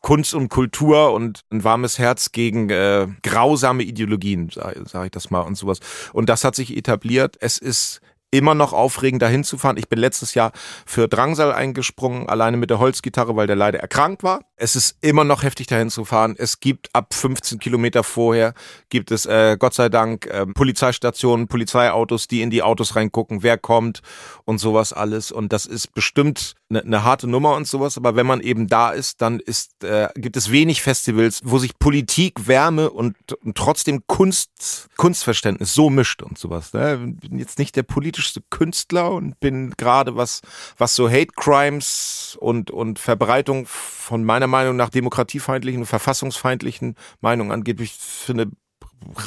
[0.00, 5.30] Kunst und Kultur und ein warmes Herz gegen äh, grausame Ideologien, sage sag ich das
[5.30, 5.80] mal und sowas.
[6.12, 7.36] Und das hat sich etabliert.
[7.40, 8.00] Es ist
[8.30, 9.76] immer noch aufregend, dahin zu fahren.
[9.78, 10.52] Ich bin letztes Jahr
[10.84, 14.40] für Drangsal eingesprungen, alleine mit der Holzgitarre, weil der leider erkrankt war.
[14.56, 16.34] Es ist immer noch heftig, dahin zu fahren.
[16.36, 18.54] Es gibt ab 15 Kilometer vorher,
[18.90, 23.56] gibt es äh, Gott sei Dank äh, Polizeistationen, Polizeiautos, die in die Autos reingucken, wer
[23.56, 24.02] kommt
[24.44, 25.32] und sowas alles.
[25.32, 27.96] Und das ist bestimmt eine, eine harte Nummer und sowas.
[27.96, 31.78] Aber wenn man eben da ist, dann ist, äh, gibt es wenig Festivals, wo sich
[31.78, 36.72] Politik, Wärme und, und trotzdem Kunst, Kunstverständnis so mischt und sowas.
[36.72, 37.16] Ne?
[37.30, 40.40] Jetzt nicht der politische politischste Künstler und bin gerade was,
[40.76, 47.52] was so Hate Crimes und, und Verbreitung von meiner Meinung nach demokratiefeindlichen und verfassungsfeindlichen Meinungen
[47.52, 47.80] angeht.
[47.80, 48.50] Ich finde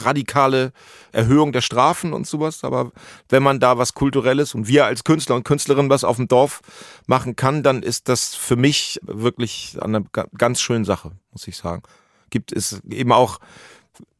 [0.03, 0.73] radikale
[1.13, 2.65] Erhöhung der Strafen und sowas.
[2.65, 2.91] Aber
[3.29, 6.59] wenn man da was Kulturelles und wir als Künstler und Künstlerin was auf dem Dorf
[7.07, 10.03] machen kann, dann ist das für mich wirklich eine
[10.37, 11.83] ganz schöne Sache, muss ich sagen.
[12.29, 13.39] Gibt es eben auch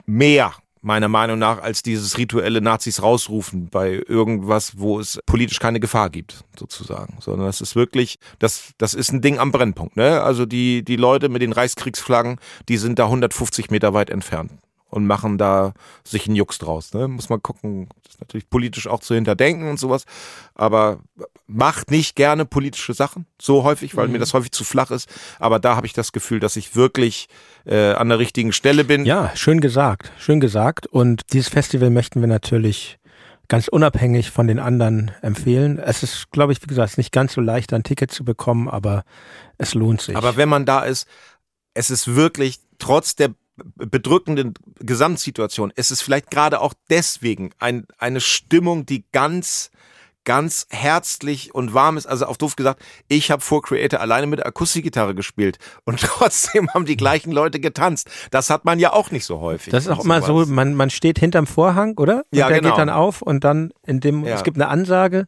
[0.06, 5.80] mehr meiner Meinung nach, als dieses rituelle Nazis rausrufen bei irgendwas, wo es politisch keine
[5.80, 7.18] Gefahr gibt, sozusagen.
[7.20, 9.96] Sondern das ist wirklich, das, das ist ein Ding am Brennpunkt.
[9.96, 10.22] Ne?
[10.22, 14.52] Also die, die Leute mit den Reichskriegsflaggen, die sind da 150 Meter weit entfernt
[14.92, 15.74] und machen da
[16.04, 16.94] sich einen Jux draus.
[16.94, 17.08] Ne?
[17.08, 20.06] Muss man gucken, das ist natürlich politisch auch zu hinterdenken und sowas,
[20.54, 21.00] aber
[21.48, 24.14] macht nicht gerne politische Sachen, so häufig, weil mhm.
[24.14, 25.10] mir das häufig zu flach ist.
[25.40, 27.28] Aber da habe ich das Gefühl, dass ich wirklich
[27.66, 29.06] äh, an der richtigen Stelle bin.
[29.06, 30.88] Ja, schön gesagt, schön gesagt.
[30.88, 33.00] Und dieses Festival möchten wir natürlich
[33.48, 35.78] ganz unabhängig von den anderen empfehlen.
[35.78, 39.04] Es ist, glaube ich, wie gesagt, nicht ganz so leicht, ein Ticket zu bekommen, aber
[39.58, 40.16] es lohnt sich.
[40.16, 41.08] Aber wenn man da ist,
[41.74, 48.22] es ist wirklich trotz der bedrückenden Gesamtsituation ist es vielleicht gerade auch deswegen ein, eine
[48.22, 49.72] Stimmung, die ganz
[50.24, 52.06] ganz herzlich und warm ist.
[52.06, 56.70] Also auf doof gesagt, ich habe vor Creator alleine mit der Akustikgitarre gespielt und trotzdem
[56.74, 58.10] haben die gleichen Leute getanzt.
[58.30, 59.72] Das hat man ja auch nicht so häufig.
[59.72, 62.24] Das ist auch immer so, man, man steht hinterm Vorhang, oder?
[62.32, 62.70] Und ja, der genau.
[62.70, 64.36] geht dann auf und dann in dem, ja.
[64.36, 65.28] es gibt eine Ansage.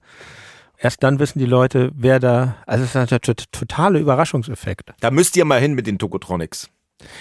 [0.77, 4.93] Erst dann wissen die Leute, wer da, also es ist ein totaler Überraschungseffekt.
[4.99, 6.69] Da müsst ihr mal hin mit den Tokotronics.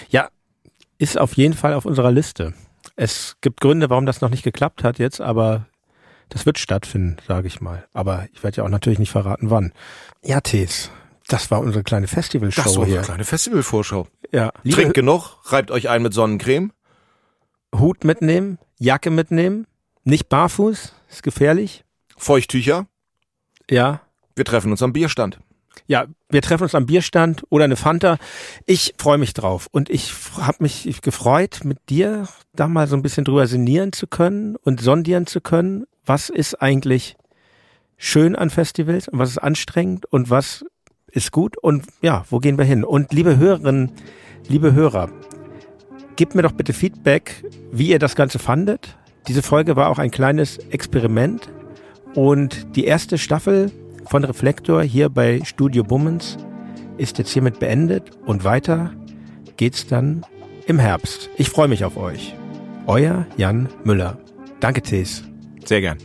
[0.09, 0.29] Ja,
[1.03, 2.53] ist auf jeden Fall auf unserer Liste.
[2.95, 5.67] Es gibt Gründe, warum das noch nicht geklappt hat jetzt, aber
[6.29, 7.85] das wird stattfinden, sage ich mal.
[7.93, 9.73] Aber ich werde ja auch natürlich nicht verraten, wann.
[10.23, 10.89] Ja, Tees.
[11.27, 12.95] Das war unsere kleine Festivalshow Das war hier.
[12.97, 14.07] unsere kleine Festivalvorschau.
[14.31, 14.51] Ja.
[14.69, 16.71] Trinkt genug, reibt euch ein mit Sonnencreme.
[17.75, 19.65] Hut mitnehmen, Jacke mitnehmen,
[20.03, 21.83] nicht barfuß, ist gefährlich.
[22.17, 22.87] Feuchttücher.
[23.69, 24.01] Ja.
[24.35, 25.39] Wir treffen uns am Bierstand.
[25.87, 28.17] Ja, wir treffen uns am Bierstand oder eine Fanta.
[28.65, 33.01] Ich freue mich drauf und ich habe mich gefreut, mit dir da mal so ein
[33.01, 37.15] bisschen drüber sinnieren zu können und sondieren zu können, was ist eigentlich
[37.97, 40.65] schön an Festivals und was ist anstrengend und was
[41.11, 42.83] ist gut und ja, wo gehen wir hin?
[42.83, 43.91] Und liebe Hörerinnen,
[44.47, 45.09] liebe Hörer,
[46.15, 48.97] gebt mir doch bitte Feedback, wie ihr das Ganze fandet.
[49.27, 51.49] Diese Folge war auch ein kleines Experiment
[52.15, 53.71] Und die erste Staffel
[54.05, 56.37] von Reflektor hier bei Studio Bummens
[56.97, 58.91] ist jetzt hiermit beendet und weiter
[59.57, 60.25] geht's dann
[60.67, 61.29] im Herbst.
[61.37, 62.35] Ich freue mich auf euch.
[62.87, 64.17] Euer Jan Müller.
[64.59, 65.23] Danke, Tees.
[65.65, 65.97] Sehr gern.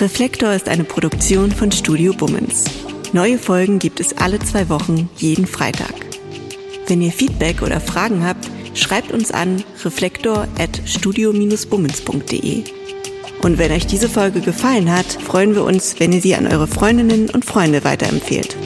[0.00, 2.66] Reflektor ist eine Produktion von Studio Bummens.
[3.12, 5.94] Neue Folgen gibt es alle zwei Wochen, jeden Freitag.
[6.86, 8.48] Wenn ihr Feedback oder Fragen habt,
[8.78, 12.64] schreibt uns an reflektor.studio-bummens.de.
[13.42, 16.66] Und wenn euch diese Folge gefallen hat, freuen wir uns, wenn ihr sie an eure
[16.66, 18.56] Freundinnen und Freunde weiterempfehlt.